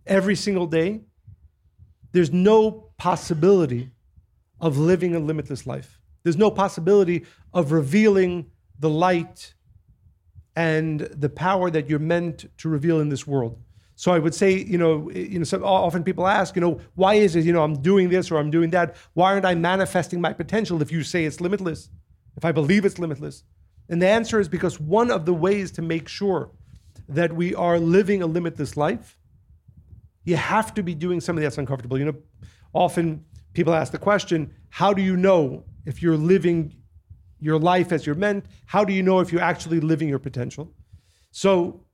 [0.06, 1.00] every single day
[2.12, 3.90] there's no possibility
[4.60, 9.54] of living a limitless life there's no possibility of revealing the light
[10.58, 13.62] and the power that you're meant to reveal in this world.
[13.94, 17.14] So I would say, you know, you know, so often people ask, you know, why
[17.14, 18.96] is it, you know, I'm doing this or I'm doing that?
[19.14, 21.90] Why aren't I manifesting my potential if you say it's limitless?
[22.36, 23.44] If I believe it's limitless?
[23.88, 26.50] And the answer is because one of the ways to make sure
[27.08, 29.16] that we are living a limitless life,
[30.24, 31.98] you have to be doing something that's uncomfortable.
[31.98, 32.16] You know,
[32.74, 33.24] often
[33.54, 36.74] people ask the question, how do you know if you're living
[37.40, 38.44] your life as you're meant?
[38.66, 40.74] How do you know if you're actually living your potential?
[41.30, 41.84] So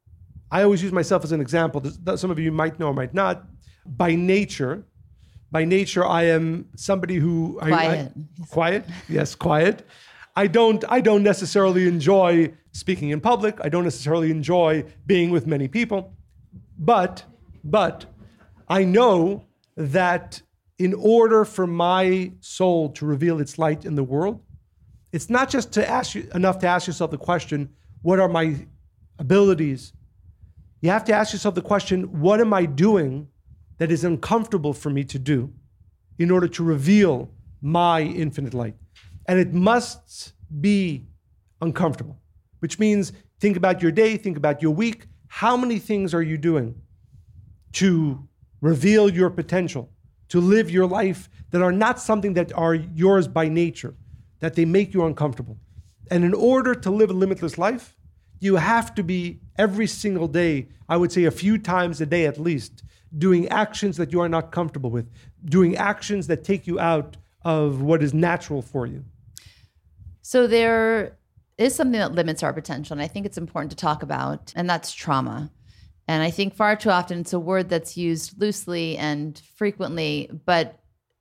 [0.50, 1.82] I always use myself as an example.
[2.16, 3.44] Some of you might know or might not.
[3.86, 4.84] By nature,
[5.52, 7.72] by nature, I am somebody who quiet.
[7.72, 9.86] I, I, quiet, yes, quiet.
[10.36, 13.58] I don't I don't necessarily enjoy speaking in public.
[13.62, 16.14] I don't necessarily enjoy being with many people.
[16.78, 17.24] But
[17.62, 18.06] but
[18.68, 19.44] I know
[19.76, 20.42] that
[20.78, 24.40] in order for my soul to reveal its light in the world,
[25.12, 27.70] it's not just to ask you enough to ask yourself the question,
[28.02, 28.66] what are my
[29.18, 29.92] abilities?
[30.80, 33.28] You have to ask yourself the question, what am I doing
[33.78, 35.52] that is uncomfortable for me to do
[36.18, 37.30] in order to reveal
[37.62, 38.74] my infinite light?
[39.26, 41.06] And it must be
[41.60, 42.18] uncomfortable,
[42.60, 45.06] which means think about your day, think about your week.
[45.28, 46.74] How many things are you doing
[47.72, 48.28] to
[48.60, 49.90] reveal your potential,
[50.28, 53.94] to live your life that are not something that are yours by nature?
[54.44, 55.56] that they make you uncomfortable.
[56.10, 57.96] And in order to live a limitless life,
[58.40, 62.26] you have to be every single day, I would say a few times a day
[62.26, 62.82] at least,
[63.16, 65.08] doing actions that you are not comfortable with,
[65.46, 69.02] doing actions that take you out of what is natural for you.
[70.26, 71.18] So there
[71.58, 74.68] is something that limits our potential, and I think it's important to talk about, and
[74.68, 75.50] that's trauma.
[76.08, 80.80] And I think far too often it's a word that's used loosely and frequently, but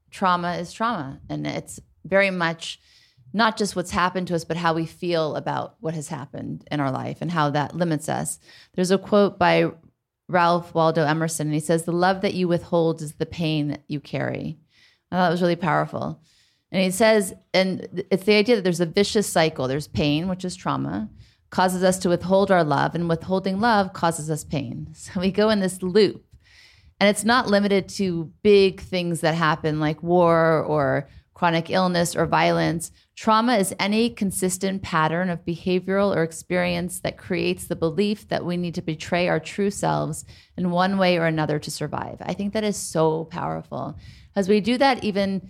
[0.10, 2.80] trauma is trauma, and it's very much
[3.34, 6.80] not just what's happened to us, but how we feel about what has happened in
[6.80, 8.40] our life and how that limits us.
[8.74, 9.70] There's a quote by
[10.30, 13.84] Ralph Waldo Emerson, and he says, The love that you withhold is the pain that
[13.90, 14.60] you carry.
[15.12, 16.22] I thought it was really powerful.
[16.74, 19.68] And he says, and it's the idea that there's a vicious cycle.
[19.68, 21.10] There's pain, which is trauma,
[21.52, 24.90] causes us to withhold our love, and withholding love causes us pain.
[24.94, 26.26] So we go in this loop.
[27.00, 32.26] And it's not limited to big things that happen like war or chronic illness, or
[32.26, 32.92] violence.
[33.16, 38.56] Trauma is any consistent pattern of behavioral or experience that creates the belief that we
[38.56, 40.26] need to betray our true selves
[40.58, 42.18] in one way or another to survive.
[42.22, 43.98] I think that is so powerful.
[44.36, 45.50] As we do that, even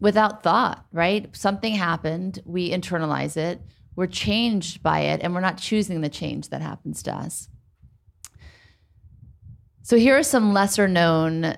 [0.00, 1.34] without thought, right?
[1.34, 3.60] Something happened, we internalize it,
[3.94, 7.48] we're changed by it, and we're not choosing the change that happens to us.
[9.82, 11.56] So, here are some lesser known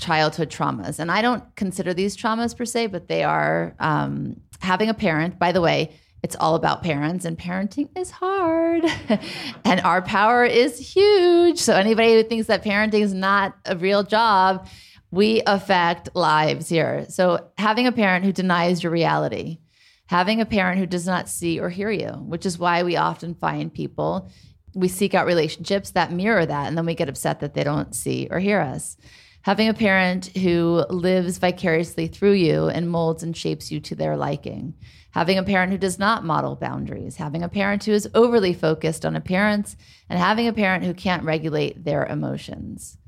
[0.00, 0.98] childhood traumas.
[0.98, 5.38] And I don't consider these traumas per se, but they are um, having a parent.
[5.38, 8.84] By the way, it's all about parents, and parenting is hard.
[9.64, 11.58] and our power is huge.
[11.58, 14.66] So, anybody who thinks that parenting is not a real job,
[15.10, 17.06] we affect lives here.
[17.08, 19.58] So, having a parent who denies your reality,
[20.06, 23.34] having a parent who does not see or hear you, which is why we often
[23.34, 24.30] find people,
[24.74, 27.94] we seek out relationships that mirror that, and then we get upset that they don't
[27.94, 28.96] see or hear us
[29.42, 34.16] having a parent who lives vicariously through you and molds and shapes you to their
[34.16, 34.74] liking,
[35.12, 39.04] having a parent who does not model boundaries, having a parent who is overly focused
[39.06, 39.76] on appearance,
[40.08, 42.98] and having a parent who can't regulate their emotions.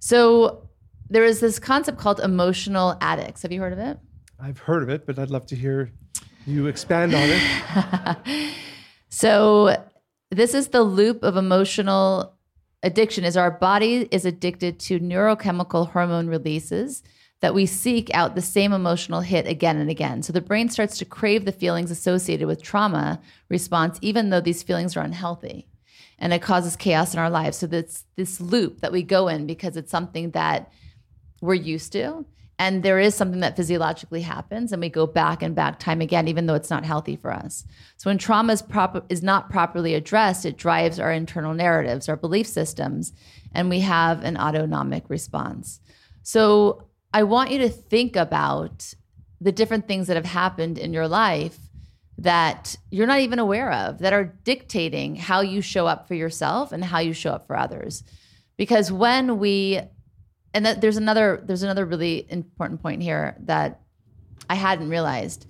[0.00, 0.68] So
[1.12, 3.42] there is this concept called emotional addicts.
[3.42, 3.98] Have you heard of it?
[4.40, 5.92] I've heard of it, but I'd love to hear
[6.46, 8.54] you expand on it.
[9.10, 9.76] so
[10.30, 12.34] this is the loop of emotional
[12.82, 17.02] addiction is our body is addicted to neurochemical hormone releases
[17.40, 20.22] that we seek out the same emotional hit again and again.
[20.22, 23.20] So the brain starts to crave the feelings associated with trauma
[23.50, 25.68] response, even though these feelings are unhealthy.
[26.18, 27.58] And it causes chaos in our lives.
[27.58, 30.72] So this this loop that we go in because it's something that
[31.42, 32.24] we're used to
[32.58, 36.28] and there is something that physiologically happens and we go back and back time again
[36.28, 37.64] even though it's not healthy for us.
[37.96, 38.62] So when trauma is,
[39.08, 43.12] is not properly addressed it drives our internal narratives our belief systems
[43.52, 45.80] and we have an autonomic response.
[46.22, 48.94] So i want you to think about
[49.40, 51.58] the different things that have happened in your life
[52.18, 56.70] that you're not even aware of that are dictating how you show up for yourself
[56.70, 58.04] and how you show up for others.
[58.56, 59.80] Because when we
[60.54, 63.80] and that there's another there's another really important point here that
[64.48, 65.46] I hadn't realized.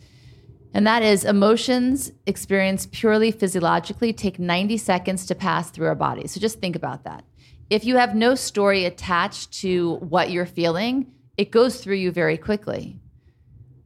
[0.74, 6.26] And that is emotions experienced purely physiologically take 90 seconds to pass through our body.
[6.26, 7.24] So just think about that.
[7.68, 12.38] If you have no story attached to what you're feeling, it goes through you very
[12.38, 13.00] quickly.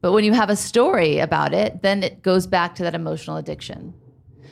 [0.01, 3.37] But when you have a story about it, then it goes back to that emotional
[3.37, 3.95] addiction.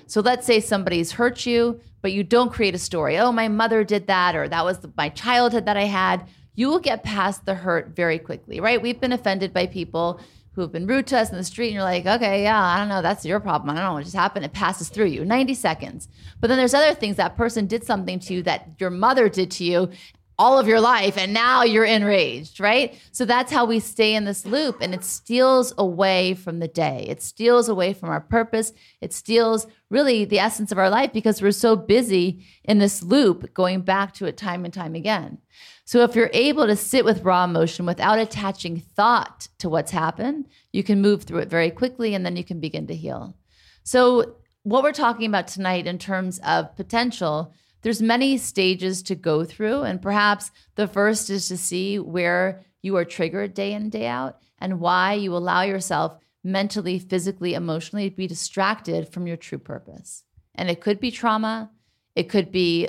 [0.07, 3.19] So let's say somebody's hurt you, but you don't create a story.
[3.19, 6.79] Oh, my mother did that, or that was my childhood that I had you will
[6.79, 8.81] get past the hurt very quickly, right?
[8.81, 10.21] We've been offended by people
[10.53, 12.79] who have been rude to us in the street, and you're like, okay, yeah, I
[12.79, 13.71] don't know, that's your problem.
[13.71, 14.45] I don't know what just happened.
[14.45, 16.09] It passes through you, 90 seconds.
[16.41, 19.51] But then there's other things that person did something to you that your mother did
[19.53, 19.91] to you
[20.39, 23.01] all of your life, and now you're enraged, right?
[23.13, 27.07] So that's how we stay in this loop, and it steals away from the day.
[27.09, 28.73] It steals away from our purpose.
[29.01, 33.55] It steals really the essence of our life because we're so busy in this loop,
[33.55, 35.39] going back to it time and time again.
[35.85, 40.49] So if you're able to sit with raw emotion without attaching thought to what's happened,
[40.73, 43.37] you can move through it very quickly and then you can begin to heal.
[43.83, 49.45] So what we're talking about tonight in terms of potential, there's many stages to go
[49.45, 54.07] through and perhaps the first is to see where you are triggered day in day
[54.07, 59.59] out and why you allow yourself mentally, physically, emotionally to be distracted from your true
[59.59, 60.25] purpose.
[60.55, 61.71] And it could be trauma,
[62.15, 62.89] it could be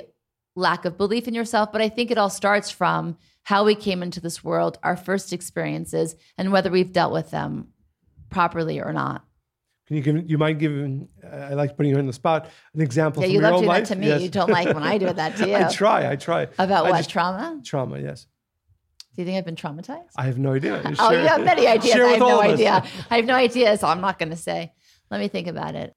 [0.56, 4.02] lack of belief in yourself, but I think it all starts from how we came
[4.02, 7.68] into this world, our first experiences, and whether we've dealt with them
[8.30, 9.24] properly or not.
[9.86, 10.28] Can you give?
[10.28, 11.08] You mind giving?
[11.22, 12.50] Uh, I like putting you on the spot.
[12.74, 13.22] An example.
[13.22, 13.88] Yeah, from you love doing life?
[13.88, 14.08] that to me.
[14.08, 14.22] Yes.
[14.22, 15.54] You don't like when I do that to you.
[15.54, 16.10] I try.
[16.10, 16.48] I try.
[16.58, 17.60] About I what just- trauma?
[17.64, 18.00] Trauma.
[18.00, 18.26] Yes.
[19.14, 20.10] Do you think I've been traumatized?
[20.16, 20.82] I have no idea.
[20.98, 21.94] oh, you have many ideas.
[21.94, 22.84] I have no idea.
[23.10, 24.72] I have no idea, so I'm not going to say.
[25.10, 25.94] Let me think about it.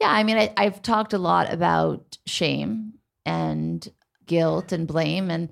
[0.00, 3.86] Yeah, I mean, I, I've talked a lot about shame and
[4.26, 5.50] guilt and blame, and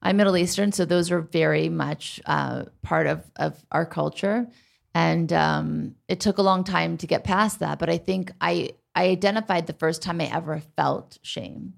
[0.00, 4.48] I'm Middle Eastern, so those are very much uh, part of of our culture.
[4.94, 8.70] And um, it took a long time to get past that, but I think I
[8.94, 11.74] I identified the first time I ever felt shame,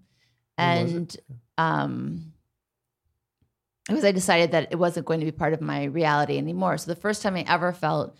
[0.59, 1.25] and was it?
[1.59, 2.33] um,
[3.89, 6.79] I decided that it wasn't going to be part of my reality anymore.
[6.79, 8.17] So the first time I ever felt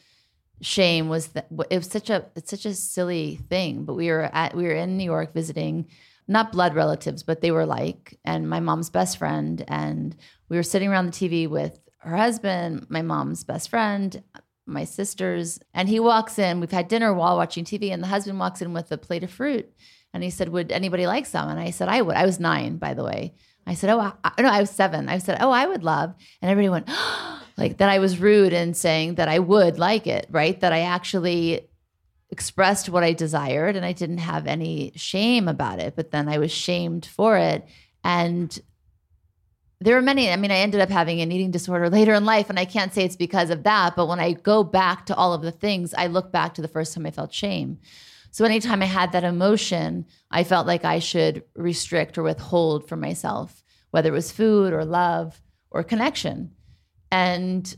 [0.61, 3.85] shame was that it was such a it's such a silly thing.
[3.85, 5.87] But we were at we were in New York visiting
[6.27, 10.17] not blood relatives, but they were like, and my mom's best friend, and
[10.49, 14.23] we were sitting around the TV with her husband, my mom's best friend,
[14.67, 16.61] my sisters, and he walks in.
[16.61, 19.31] We've had dinner while watching TV, and the husband walks in with a plate of
[19.31, 19.71] fruit,
[20.13, 22.79] and he said, "Would anybody like some?" And I said, "I would." I was nine,
[22.79, 23.35] by the way.
[23.67, 25.09] I said, "Oh, I, no, I was seven.
[25.09, 28.53] I said, "Oh, I would love." And everybody went, oh, like that I was rude
[28.53, 30.59] in saying that I would like it, right?
[30.61, 31.69] That I actually
[32.31, 36.39] expressed what I desired and I didn't have any shame about it, but then I
[36.39, 37.65] was shamed for it.
[38.03, 38.59] And
[39.81, 42.51] there were many, I mean, I ended up having an eating disorder later in life,
[42.51, 45.33] and I can't say it's because of that, but when I go back to all
[45.33, 47.79] of the things, I look back to the first time I felt shame.
[48.31, 53.01] So anytime I had that emotion, I felt like I should restrict or withhold from
[53.01, 55.41] myself, whether it was food or love
[55.71, 56.51] or connection.
[57.15, 57.77] And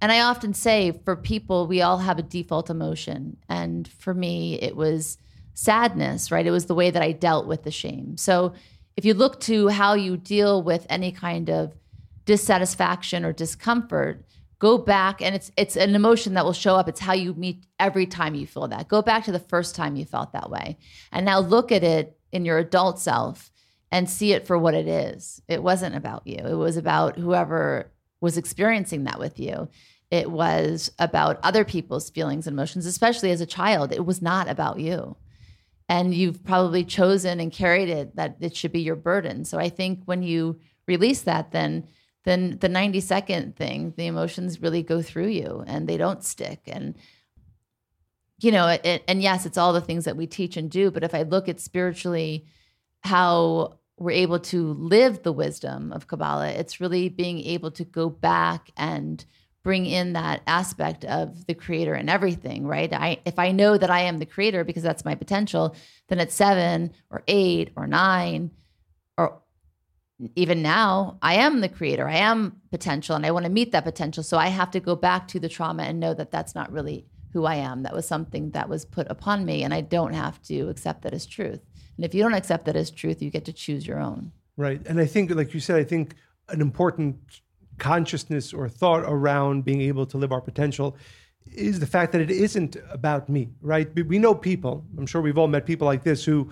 [0.00, 3.36] and I often say for people, we all have a default emotion.
[3.48, 5.18] And for me, it was
[5.54, 6.46] sadness, right?
[6.46, 8.16] It was the way that I dealt with the shame.
[8.16, 8.54] So
[8.96, 11.74] if you look to how you deal with any kind of
[12.26, 14.24] dissatisfaction or discomfort,
[14.60, 16.88] go back and it's it's an emotion that will show up.
[16.88, 18.86] It's how you meet every time you feel that.
[18.86, 20.78] Go back to the first time you felt that way.
[21.10, 23.49] And now look at it in your adult self
[23.92, 25.42] and see it for what it is.
[25.48, 26.38] It wasn't about you.
[26.38, 29.68] It was about whoever was experiencing that with you.
[30.10, 33.92] It was about other people's feelings and emotions, especially as a child.
[33.92, 35.16] It was not about you.
[35.88, 39.44] And you've probably chosen and carried it that it should be your burden.
[39.44, 41.88] So I think when you release that, then
[42.24, 46.60] then the 90 second thing, the emotions really go through you and they don't stick.
[46.66, 46.94] And
[48.42, 50.90] you know, it, and yes, it's all the things that we teach and do.
[50.90, 52.46] But if I look at spiritually
[53.02, 58.08] how we're able to live the wisdom of Kabbalah, it's really being able to go
[58.08, 59.24] back and
[59.62, 62.90] bring in that aspect of the creator and everything, right?
[62.92, 65.76] I if I know that I am the creator because that's my potential,
[66.08, 68.52] then at seven or eight or nine
[69.18, 69.42] or
[70.34, 72.08] even now, I am the creator.
[72.08, 74.22] I am potential and I want to meet that potential.
[74.22, 77.06] So I have to go back to the trauma and know that that's not really
[77.34, 77.82] who I am.
[77.82, 81.12] That was something that was put upon me and I don't have to accept that
[81.12, 81.60] as truth.
[81.96, 84.32] And if you don't accept that as truth, you get to choose your own.
[84.56, 84.80] Right.
[84.86, 86.14] And I think, like you said, I think
[86.48, 87.18] an important
[87.78, 90.96] consciousness or thought around being able to live our potential
[91.46, 93.88] is the fact that it isn't about me, right?
[94.06, 96.50] We know people, I'm sure we've all met people like this who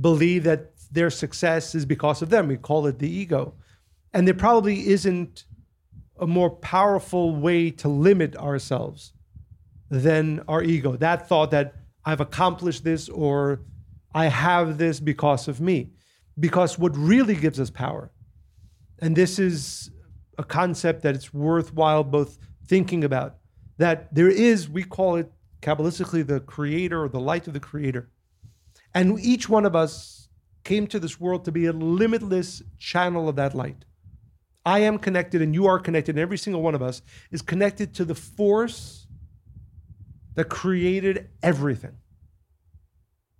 [0.00, 2.48] believe that their success is because of them.
[2.48, 3.54] We call it the ego.
[4.12, 5.44] And there probably isn't
[6.20, 9.12] a more powerful way to limit ourselves
[9.90, 10.96] than our ego.
[10.96, 11.74] That thought that
[12.04, 13.60] I've accomplished this or
[14.14, 15.92] I have this because of me.
[16.38, 18.12] Because what really gives us power,
[19.00, 19.90] and this is
[20.38, 23.38] a concept that it's worthwhile both thinking about,
[23.78, 28.10] that there is, we call it Kabbalistically, the creator or the light of the creator.
[28.94, 30.28] And each one of us
[30.64, 33.84] came to this world to be a limitless channel of that light.
[34.64, 37.94] I am connected and you are connected, and every single one of us is connected
[37.94, 39.06] to the force
[40.34, 41.96] that created everything.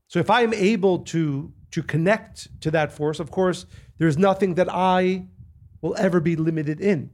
[0.08, 3.66] So if I am able to, to connect to that force, of course,
[3.98, 5.26] there's nothing that I
[5.82, 7.10] will ever be limited in.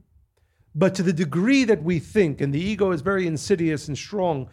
[0.73, 4.49] But to the degree that we think, and the ego is very insidious and strong,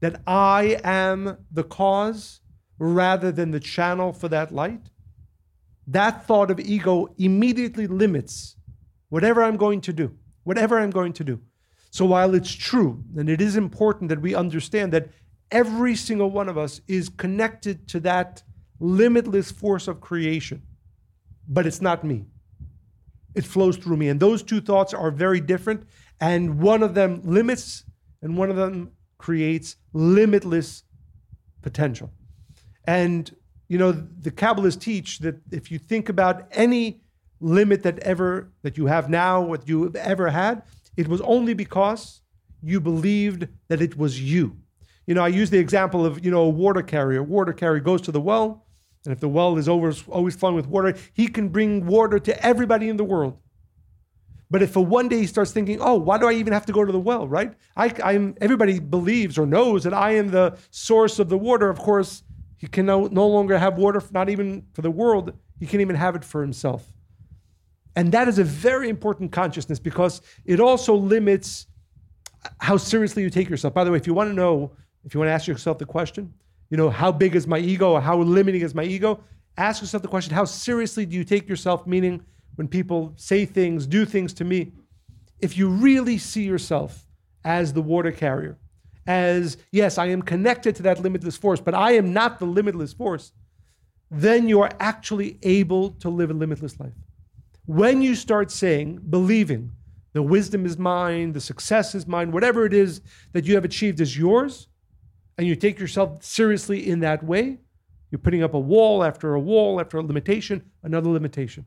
[0.00, 2.40] that I am the cause
[2.78, 4.90] rather than the channel for that light,
[5.86, 8.56] that thought of ego immediately limits
[9.08, 11.40] whatever I'm going to do, whatever I'm going to do.
[11.90, 15.08] So while it's true, and it is important that we understand that
[15.50, 18.42] every single one of us is connected to that
[18.80, 20.62] limitless force of creation.
[21.48, 22.26] But it's not me.
[23.34, 24.08] It flows through me.
[24.08, 25.86] And those two thoughts are very different.
[26.20, 27.84] And one of them limits,
[28.22, 30.84] and one of them creates limitless
[31.62, 32.10] potential.
[32.86, 33.34] And,
[33.68, 37.00] you know, the Kabbalists teach that if you think about any
[37.40, 40.62] limit that ever, that you have now, what you ever had,
[40.96, 42.20] it was only because
[42.62, 44.56] you believed that it was you.
[45.06, 47.20] You know, I use the example of, you know, a water carrier.
[47.20, 48.66] A water carrier goes to the well,
[49.04, 52.46] and if the well is always, always flowing with water, he can bring water to
[52.46, 53.38] everybody in the world.
[54.50, 56.72] But if for one day he starts thinking, oh, why do I even have to
[56.72, 57.54] go to the well, right?
[57.76, 61.68] I, I'm, everybody believes or knows that I am the source of the water.
[61.68, 62.22] Of course,
[62.56, 65.32] he can no, no longer have water, not even for the world.
[65.58, 66.92] He can't even have it for himself.
[67.96, 71.66] And that is a very important consciousness because it also limits
[72.58, 73.74] how seriously you take yourself.
[73.74, 74.72] By the way, if you want to know
[75.04, 76.32] if you want to ask yourself the question,
[76.70, 79.22] you know, how big is my ego or how limiting is my ego?
[79.56, 81.86] Ask yourself the question, how seriously do you take yourself?
[81.86, 82.24] Meaning,
[82.56, 84.72] when people say things, do things to me,
[85.40, 87.06] if you really see yourself
[87.44, 88.58] as the water carrier,
[89.06, 92.92] as, yes, I am connected to that limitless force, but I am not the limitless
[92.92, 93.32] force,
[94.10, 96.94] then you are actually able to live a limitless life.
[97.66, 99.72] When you start saying, believing,
[100.12, 103.00] the wisdom is mine, the success is mine, whatever it is
[103.32, 104.68] that you have achieved is yours,
[105.36, 107.58] and you take yourself seriously in that way,
[108.10, 111.66] you're putting up a wall after a wall after a limitation, another limitation.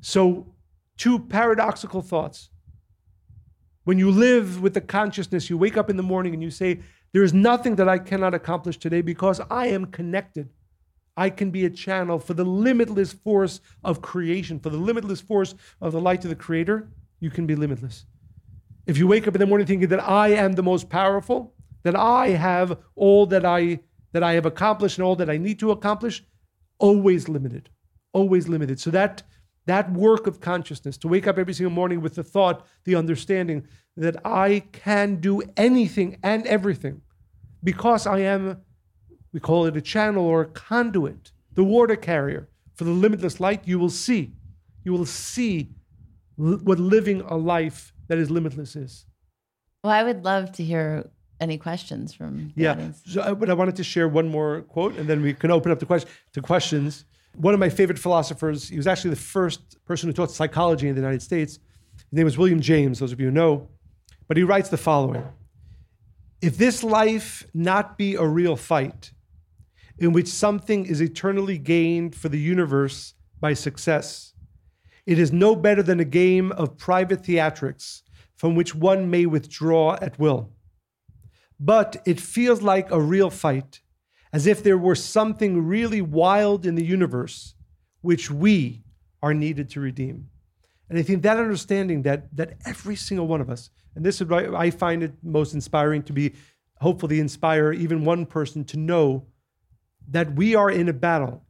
[0.00, 0.54] So,
[0.96, 2.50] two paradoxical thoughts.
[3.84, 6.80] When you live with the consciousness, you wake up in the morning and you say,
[7.12, 10.50] There is nothing that I cannot accomplish today because I am connected.
[11.16, 15.54] I can be a channel for the limitless force of creation, for the limitless force
[15.80, 16.88] of the light of the Creator.
[17.20, 18.06] You can be limitless.
[18.86, 21.96] If you wake up in the morning thinking that I am the most powerful, that
[21.96, 23.80] I have all that I
[24.12, 26.24] that I have accomplished and all that I need to accomplish,
[26.78, 27.70] always limited,
[28.12, 28.80] always limited.
[28.80, 29.22] So that
[29.66, 33.66] that work of consciousness to wake up every single morning with the thought, the understanding
[33.96, 37.02] that I can do anything and everything
[37.62, 38.62] because I am,
[39.32, 43.66] we call it a channel or a conduit, the water carrier for the limitless light.
[43.66, 44.32] You will see,
[44.84, 45.70] you will see
[46.36, 49.06] what living a life that is limitless is.
[49.84, 51.10] Well, I would love to hear
[51.40, 52.72] any questions from the yeah.
[52.72, 53.02] audience.
[53.06, 55.72] So, uh, but I wanted to share one more quote, and then we can open
[55.72, 57.06] up the question to questions.
[57.36, 58.68] One of my favorite philosophers.
[58.68, 61.58] He was actually the first person who taught psychology in the United States.
[61.96, 62.98] His name was William James.
[62.98, 63.68] Those of you who know,
[64.28, 65.24] but he writes the following:
[66.42, 69.12] If this life not be a real fight,
[69.98, 74.34] in which something is eternally gained for the universe by success,
[75.06, 78.02] it is no better than a game of private theatrics
[78.36, 80.50] from which one may withdraw at will
[81.60, 83.82] but it feels like a real fight,
[84.32, 87.54] as if there were something really wild in the universe
[88.00, 88.82] which we
[89.22, 90.30] are needed to redeem.
[90.88, 94.26] And I think that understanding that that every single one of us, and this is
[94.26, 96.32] why I find it most inspiring to be
[96.80, 99.26] hopefully inspire even one person to know
[100.08, 101.44] that we are in a battle.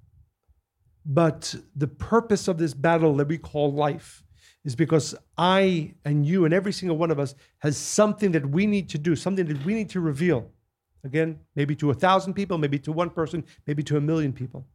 [1.07, 4.25] But the purpose of this battle that we call life
[4.65, 8.67] is because I and you and every single one of us has something that we
[8.67, 10.51] need to do, something that we need to reveal.
[11.03, 14.67] Again, maybe to a thousand people, maybe to one person, maybe to a million people.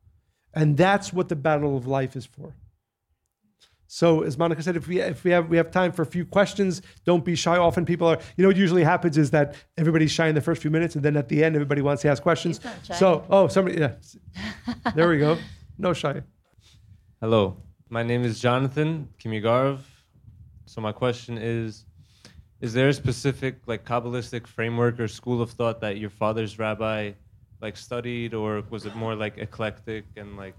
[0.54, 2.56] And that's what the battle of life is for.
[3.88, 6.26] So, as Monica said, if we if we have we have time for a few
[6.26, 7.58] questions, don't be shy.
[7.58, 10.62] Often people are, you know, what usually happens is that everybody's shy in the first
[10.62, 12.60] few minutes, and then at the end, everybody wants to ask questions.
[12.82, 13.92] So, oh, somebody, yeah,
[14.96, 15.38] there we go.
[15.78, 16.24] No shy.
[17.22, 17.58] Hello,
[17.90, 19.80] my name is Jonathan Kimigarov.
[20.66, 21.86] So my question is
[22.62, 27.12] is there a specific like kabbalistic framework or school of thought that your father's rabbi
[27.62, 30.56] like studied or was it more like eclectic and like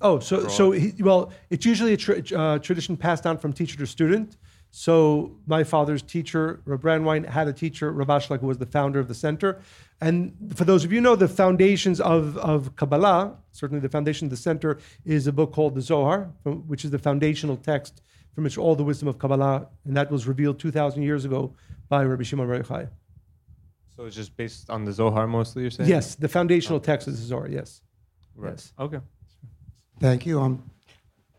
[0.00, 0.50] Oh, so broad?
[0.50, 4.36] so he, well, it's usually a tra- uh, tradition passed down from teacher to student.
[4.78, 9.00] So my father's teacher, Reb Brandwein, had a teacher, Rav Ashlag, who was the founder
[9.00, 9.62] of the center.
[10.02, 14.26] And for those of you who know, the foundations of, of Kabbalah, certainly the foundation
[14.26, 18.02] of the center, is a book called the Zohar, which is the foundational text
[18.34, 21.54] from which all the wisdom of Kabbalah, and that was revealed 2,000 years ago
[21.88, 22.90] by Rabbi Shimon Bar Yochai.
[23.96, 25.88] so it's just based on the Zohar mostly you're saying?
[25.88, 27.80] Yes, the foundational text is the Zohar, yes.
[28.34, 28.50] Right.
[28.50, 28.74] Yes.
[28.78, 29.00] Okay.
[30.00, 30.38] Thank you.
[30.38, 30.70] I'm,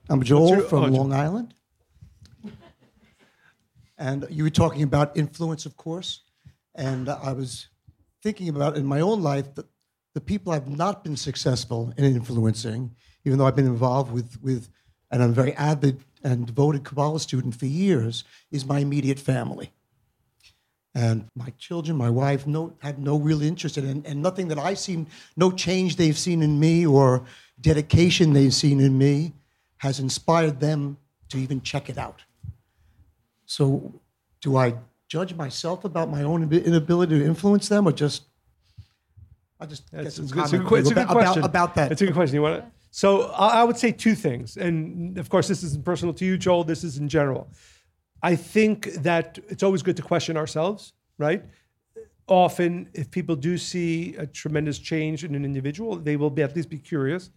[0.10, 1.54] I'm Joel your- from oh, Long Island.
[3.98, 6.22] And you were talking about influence, of course.
[6.76, 7.68] And I was
[8.22, 9.66] thinking about in my own life that
[10.14, 14.70] the people I've not been successful in influencing, even though I've been involved with, with
[15.12, 19.72] and I'm a very avid and devoted Kabbalah student for years, is my immediate family.
[20.93, 24.48] And my children, my wife, no, had no real interest in it, and, and nothing
[24.48, 27.24] that I've seen, no change they've seen in me or
[27.62, 29.34] dedication they've seen in me
[29.78, 30.98] has inspired them
[31.30, 32.24] to even check it out.
[33.48, 34.02] So,
[34.41, 34.76] do I
[35.08, 38.24] judge myself about my own inability to influence them, or just
[39.60, 41.43] I just get some it's a good, it's a good, it's a good about, question.
[41.43, 41.91] about that?
[41.91, 42.36] It's a good question.
[42.36, 42.72] You want to?
[42.91, 46.38] So I I would say two things, and of course, this isn't personal to you,
[46.38, 46.64] Joel.
[46.64, 47.50] This is in general.
[48.22, 51.43] I think that it's always good to question ourselves, right?
[52.28, 56.56] Often, if people do see a tremendous change in an individual, they will be at
[56.56, 57.30] least be curious.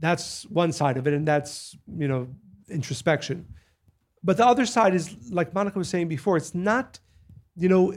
[0.00, 2.28] That's one side of it, and that's you know
[2.70, 3.46] introspection.
[4.24, 6.98] But the other side is, like Monica was saying before, it's not,
[7.54, 7.94] you know,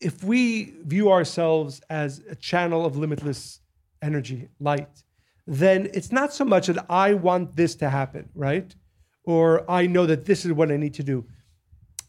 [0.00, 3.60] if we view ourselves as a channel of limitless
[4.02, 5.04] energy, light,
[5.46, 8.74] then it's not so much that I want this to happen, right?
[9.24, 11.24] Or I know that this is what I need to do.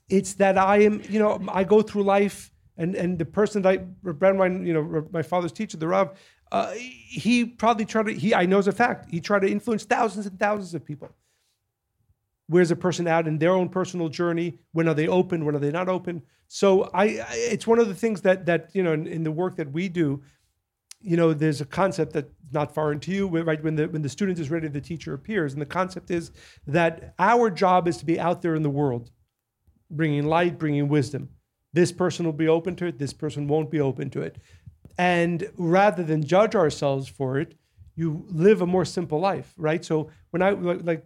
[0.10, 3.70] It's that I am, you know, I go through life and, and the person that
[3.70, 6.18] I, Brandwein, you know, my father's teacher, the Rav,
[6.52, 9.84] uh, he probably tried to, he, I know as a fact, he tried to influence
[9.84, 11.10] thousands and thousands of people.
[12.48, 14.60] Where's a person out in their own personal journey?
[14.72, 15.46] When are they open?
[15.46, 16.22] When are they not open?
[16.48, 19.32] So I, I it's one of the things that that you know in, in the
[19.32, 20.22] work that we do,
[21.02, 23.64] you know, there's a concept that's not foreign to you, right?
[23.64, 26.32] When the when the student is ready, the teacher appears, and the concept is
[26.68, 29.12] that our job is to be out there in the world,
[29.90, 31.30] bringing light, bringing wisdom.
[31.74, 32.98] This person will be open to it.
[32.98, 34.38] This person won't be open to it,
[34.98, 37.56] and rather than judge ourselves for it,
[37.96, 39.84] you live a more simple life, right?
[39.84, 41.06] So when I like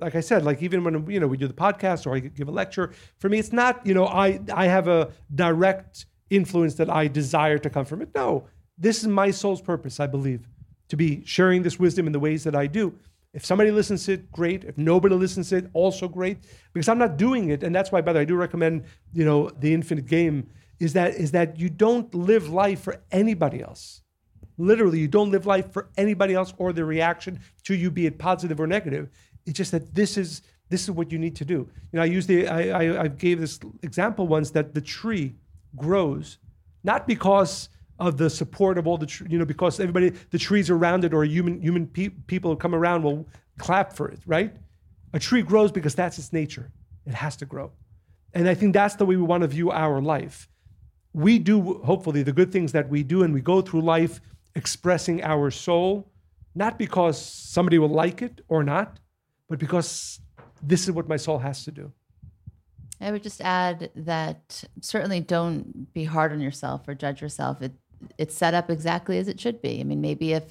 [0.00, 2.48] like I said, like even when you know we do the podcast or I give
[2.48, 6.90] a lecture, for me it's not you know I I have a direct influence that
[6.90, 8.10] I desire to come from it.
[8.14, 10.00] No, this is my soul's purpose.
[10.00, 10.48] I believe
[10.88, 12.94] to be sharing this wisdom in the ways that I do.
[13.32, 14.64] If somebody listens to it, great.
[14.64, 16.38] If nobody listens to it, also great.
[16.72, 19.24] Because I'm not doing it, and that's why, by the way, I do recommend you
[19.24, 20.48] know the Infinite Game.
[20.80, 24.02] Is that is that you don't live life for anybody else.
[24.56, 28.18] Literally, you don't live life for anybody else or the reaction to you, be it
[28.18, 29.08] positive or negative.
[29.46, 31.68] It's just that this is this is what you need to do.
[31.92, 35.34] You know, I use the I, I, I gave this example once that the tree
[35.76, 36.38] grows
[36.82, 37.68] not because
[37.98, 41.24] of the support of all the you know because everybody the trees around it or
[41.24, 43.26] human human pe- people who come around will
[43.58, 44.54] clap for it, right?
[45.12, 46.72] A tree grows because that's its nature.
[47.06, 47.72] It has to grow.
[48.32, 50.48] And I think that's the way we want to view our life.
[51.12, 54.20] We do, hopefully, the good things that we do, and we go through life
[54.56, 56.10] expressing our soul,
[56.56, 58.98] not because somebody will like it or not,
[59.48, 60.20] but because
[60.62, 61.92] this is what my soul has to do.
[63.00, 67.60] I would just add that certainly don't be hard on yourself or judge yourself.
[67.60, 67.72] It
[68.18, 69.80] it's set up exactly as it should be.
[69.80, 70.44] I mean, maybe if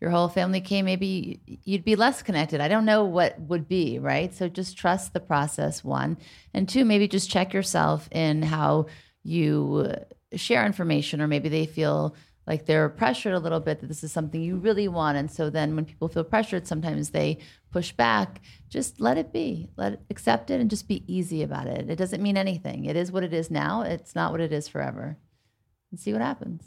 [0.00, 2.60] your whole family came, maybe you'd be less connected.
[2.60, 4.32] I don't know what would be, right?
[4.34, 6.18] So just trust the process, one.
[6.54, 8.86] And two, maybe just check yourself in how
[9.24, 9.94] you
[10.34, 12.14] share information, or maybe they feel
[12.48, 15.18] like they're pressured a little bit that this is something you really want.
[15.18, 17.38] And so then when people feel pressured, sometimes they
[17.70, 18.40] push back.
[18.70, 21.90] Just let it be, let it, accept it, and just be easy about it.
[21.90, 22.86] It doesn't mean anything.
[22.86, 23.82] It is what it is now.
[23.82, 25.18] It's not what it is forever.
[25.90, 26.64] And see what happens.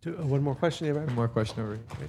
[0.00, 1.08] Do, uh, one more question, Abraham.
[1.08, 2.08] One more question over here.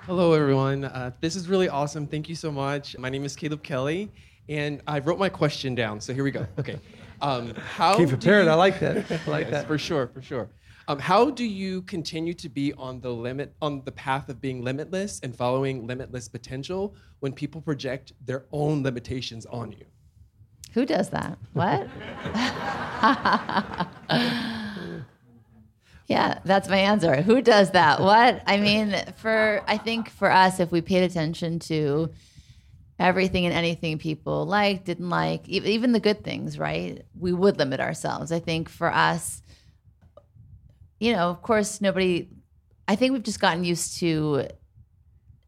[0.00, 0.84] Hello, everyone.
[0.84, 2.06] Uh, this is really awesome.
[2.06, 2.98] Thank you so much.
[2.98, 4.12] My name is Caleb Kelly,
[4.50, 5.98] and I wrote my question down.
[5.98, 6.46] So here we go.
[6.58, 6.78] Okay.
[7.22, 8.46] Um, how Came do prepared.
[8.46, 8.96] you- I like that.
[9.10, 9.66] I like Yes, that.
[9.68, 10.48] for sure, for sure.
[10.88, 14.62] Um, how do you continue to be on the limit, on the path of being
[14.64, 19.86] limitless and following limitless potential when people project their own limitations on you?
[20.74, 21.38] Who does that?
[21.52, 21.86] What?
[26.08, 27.22] yeah, that's my answer.
[27.22, 28.00] Who does that?
[28.00, 28.42] What?
[28.46, 32.10] I mean, for I think for us, if we paid attention to
[32.98, 37.04] everything and anything people liked, didn't like, even the good things, right?
[37.18, 38.32] We would limit ourselves.
[38.32, 39.42] I think for us,
[41.00, 42.28] you know, of course, nobody.
[42.86, 44.46] I think we've just gotten used to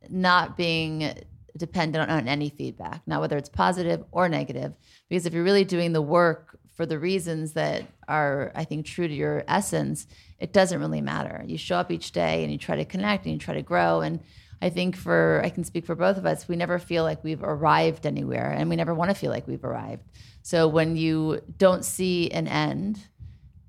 [0.08, 1.14] not being
[1.56, 4.72] dependent on any feedback, not whether it's positive or negative.
[5.08, 9.06] Because if you're really doing the work for the reasons that are, I think, true
[9.06, 10.08] to your essence,
[10.40, 11.44] it doesn't really matter.
[11.46, 14.00] You show up each day and you try to connect and you try to grow.
[14.00, 14.20] And
[14.64, 17.42] I think for, I can speak for both of us, we never feel like we've
[17.42, 20.02] arrived anywhere and we never want to feel like we've arrived.
[20.40, 22.98] So when you don't see an end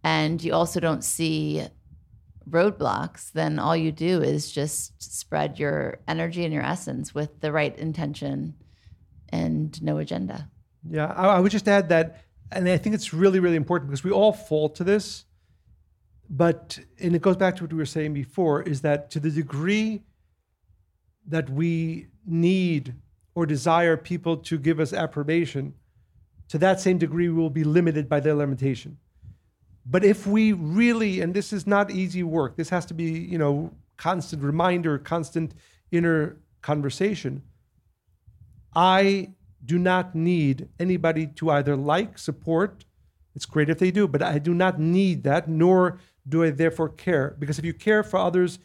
[0.05, 1.67] and you also don't see
[2.49, 7.51] roadblocks, then all you do is just spread your energy and your essence with the
[7.51, 8.55] right intention
[9.27, 10.49] and no agenda.
[10.89, 12.21] Yeah, I, I would just add that,
[12.53, 15.25] and I think it's really, really important because we all fall to this.
[16.29, 19.29] But, and it goes back to what we were saying before, is that to the
[19.29, 20.05] degree
[21.27, 22.95] that we need
[23.33, 25.73] or desire people to give us approbation,
[26.49, 28.97] to that same degree, we will be limited by their limitation.
[29.85, 33.37] But if we really, and this is not easy work, this has to be, you
[33.37, 35.53] know, constant reminder, constant
[35.91, 37.43] inner conversation.
[38.75, 39.29] I
[39.63, 42.85] do not need anybody to either like, support.
[43.35, 46.89] It's great if they do, but I do not need that, nor do I therefore
[46.89, 47.35] care.
[47.37, 48.59] Because if you care for others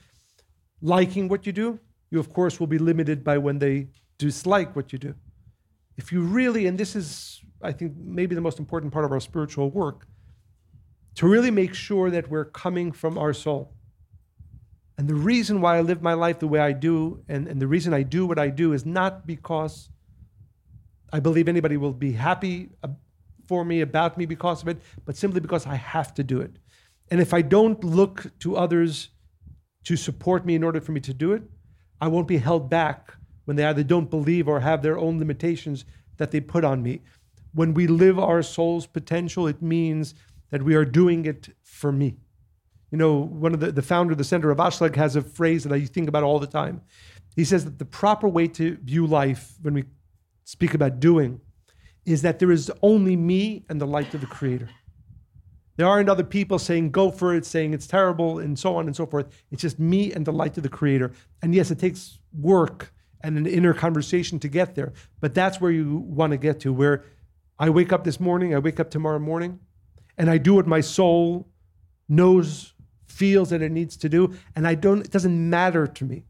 [0.80, 1.78] liking what you do,
[2.10, 3.88] you of course will be limited by when they
[4.18, 5.14] dislike what you do.
[5.96, 9.20] If you really, and this is, I think, maybe the most important part of our
[9.20, 10.06] spiritual work,
[11.16, 13.74] to really make sure that we're coming from our soul.
[14.96, 17.66] And the reason why I live my life the way I do, and, and the
[17.66, 19.88] reason I do what I do, is not because
[21.12, 22.70] I believe anybody will be happy
[23.46, 26.52] for me, about me because of it, but simply because I have to do it.
[27.10, 29.08] And if I don't look to others
[29.84, 31.42] to support me in order for me to do it,
[32.00, 35.84] I won't be held back when they either don't believe or have their own limitations
[36.16, 37.02] that they put on me.
[37.52, 40.14] When we live our soul's potential, it means
[40.50, 42.16] that we are doing it for me.
[42.90, 45.64] You know, one of the, the founder of the Center of Ashlag has a phrase
[45.64, 46.82] that I think about all the time.
[47.36, 49.84] He says that the proper way to view life when we
[50.44, 51.40] speak about doing
[52.04, 54.68] is that there is only me and the light of the Creator.
[55.80, 58.94] There aren't other people saying go for it, saying it's terrible, and so on and
[58.94, 59.28] so forth.
[59.50, 61.12] It's just me and the light of the Creator.
[61.40, 65.70] And yes, it takes work and an inner conversation to get there, but that's where
[65.70, 67.06] you want to get to, where
[67.58, 69.58] I wake up this morning, I wake up tomorrow morning,
[70.18, 71.48] and I do what my soul
[72.10, 72.74] knows,
[73.06, 76.24] feels that it needs to do, and I don't, it doesn't matter to me.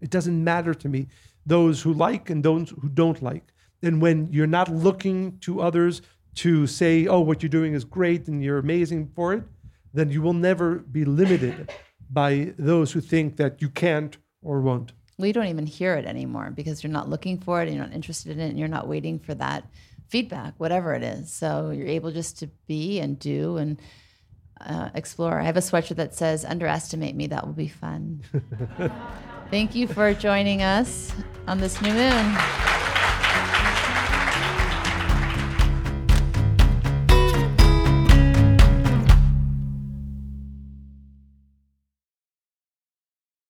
[0.00, 1.06] It doesn't matter to me
[1.46, 3.44] those who like and those who don't like.
[3.80, 6.02] And when you're not looking to others
[6.36, 9.42] to say, oh, what you're doing is great and you're amazing for it,
[9.92, 11.72] then you will never be limited
[12.10, 14.92] by those who think that you can't or won't.
[15.18, 17.94] We don't even hear it anymore because you're not looking for it and you're not
[17.94, 19.64] interested in it and you're not waiting for that
[20.08, 21.32] feedback, whatever it is.
[21.32, 23.80] So you're able just to be and do and
[24.60, 25.40] uh, explore.
[25.40, 28.22] I have a sweatshirt that says, underestimate me, that will be fun.
[29.50, 31.12] Thank you for joining us
[31.46, 32.77] on this new moon.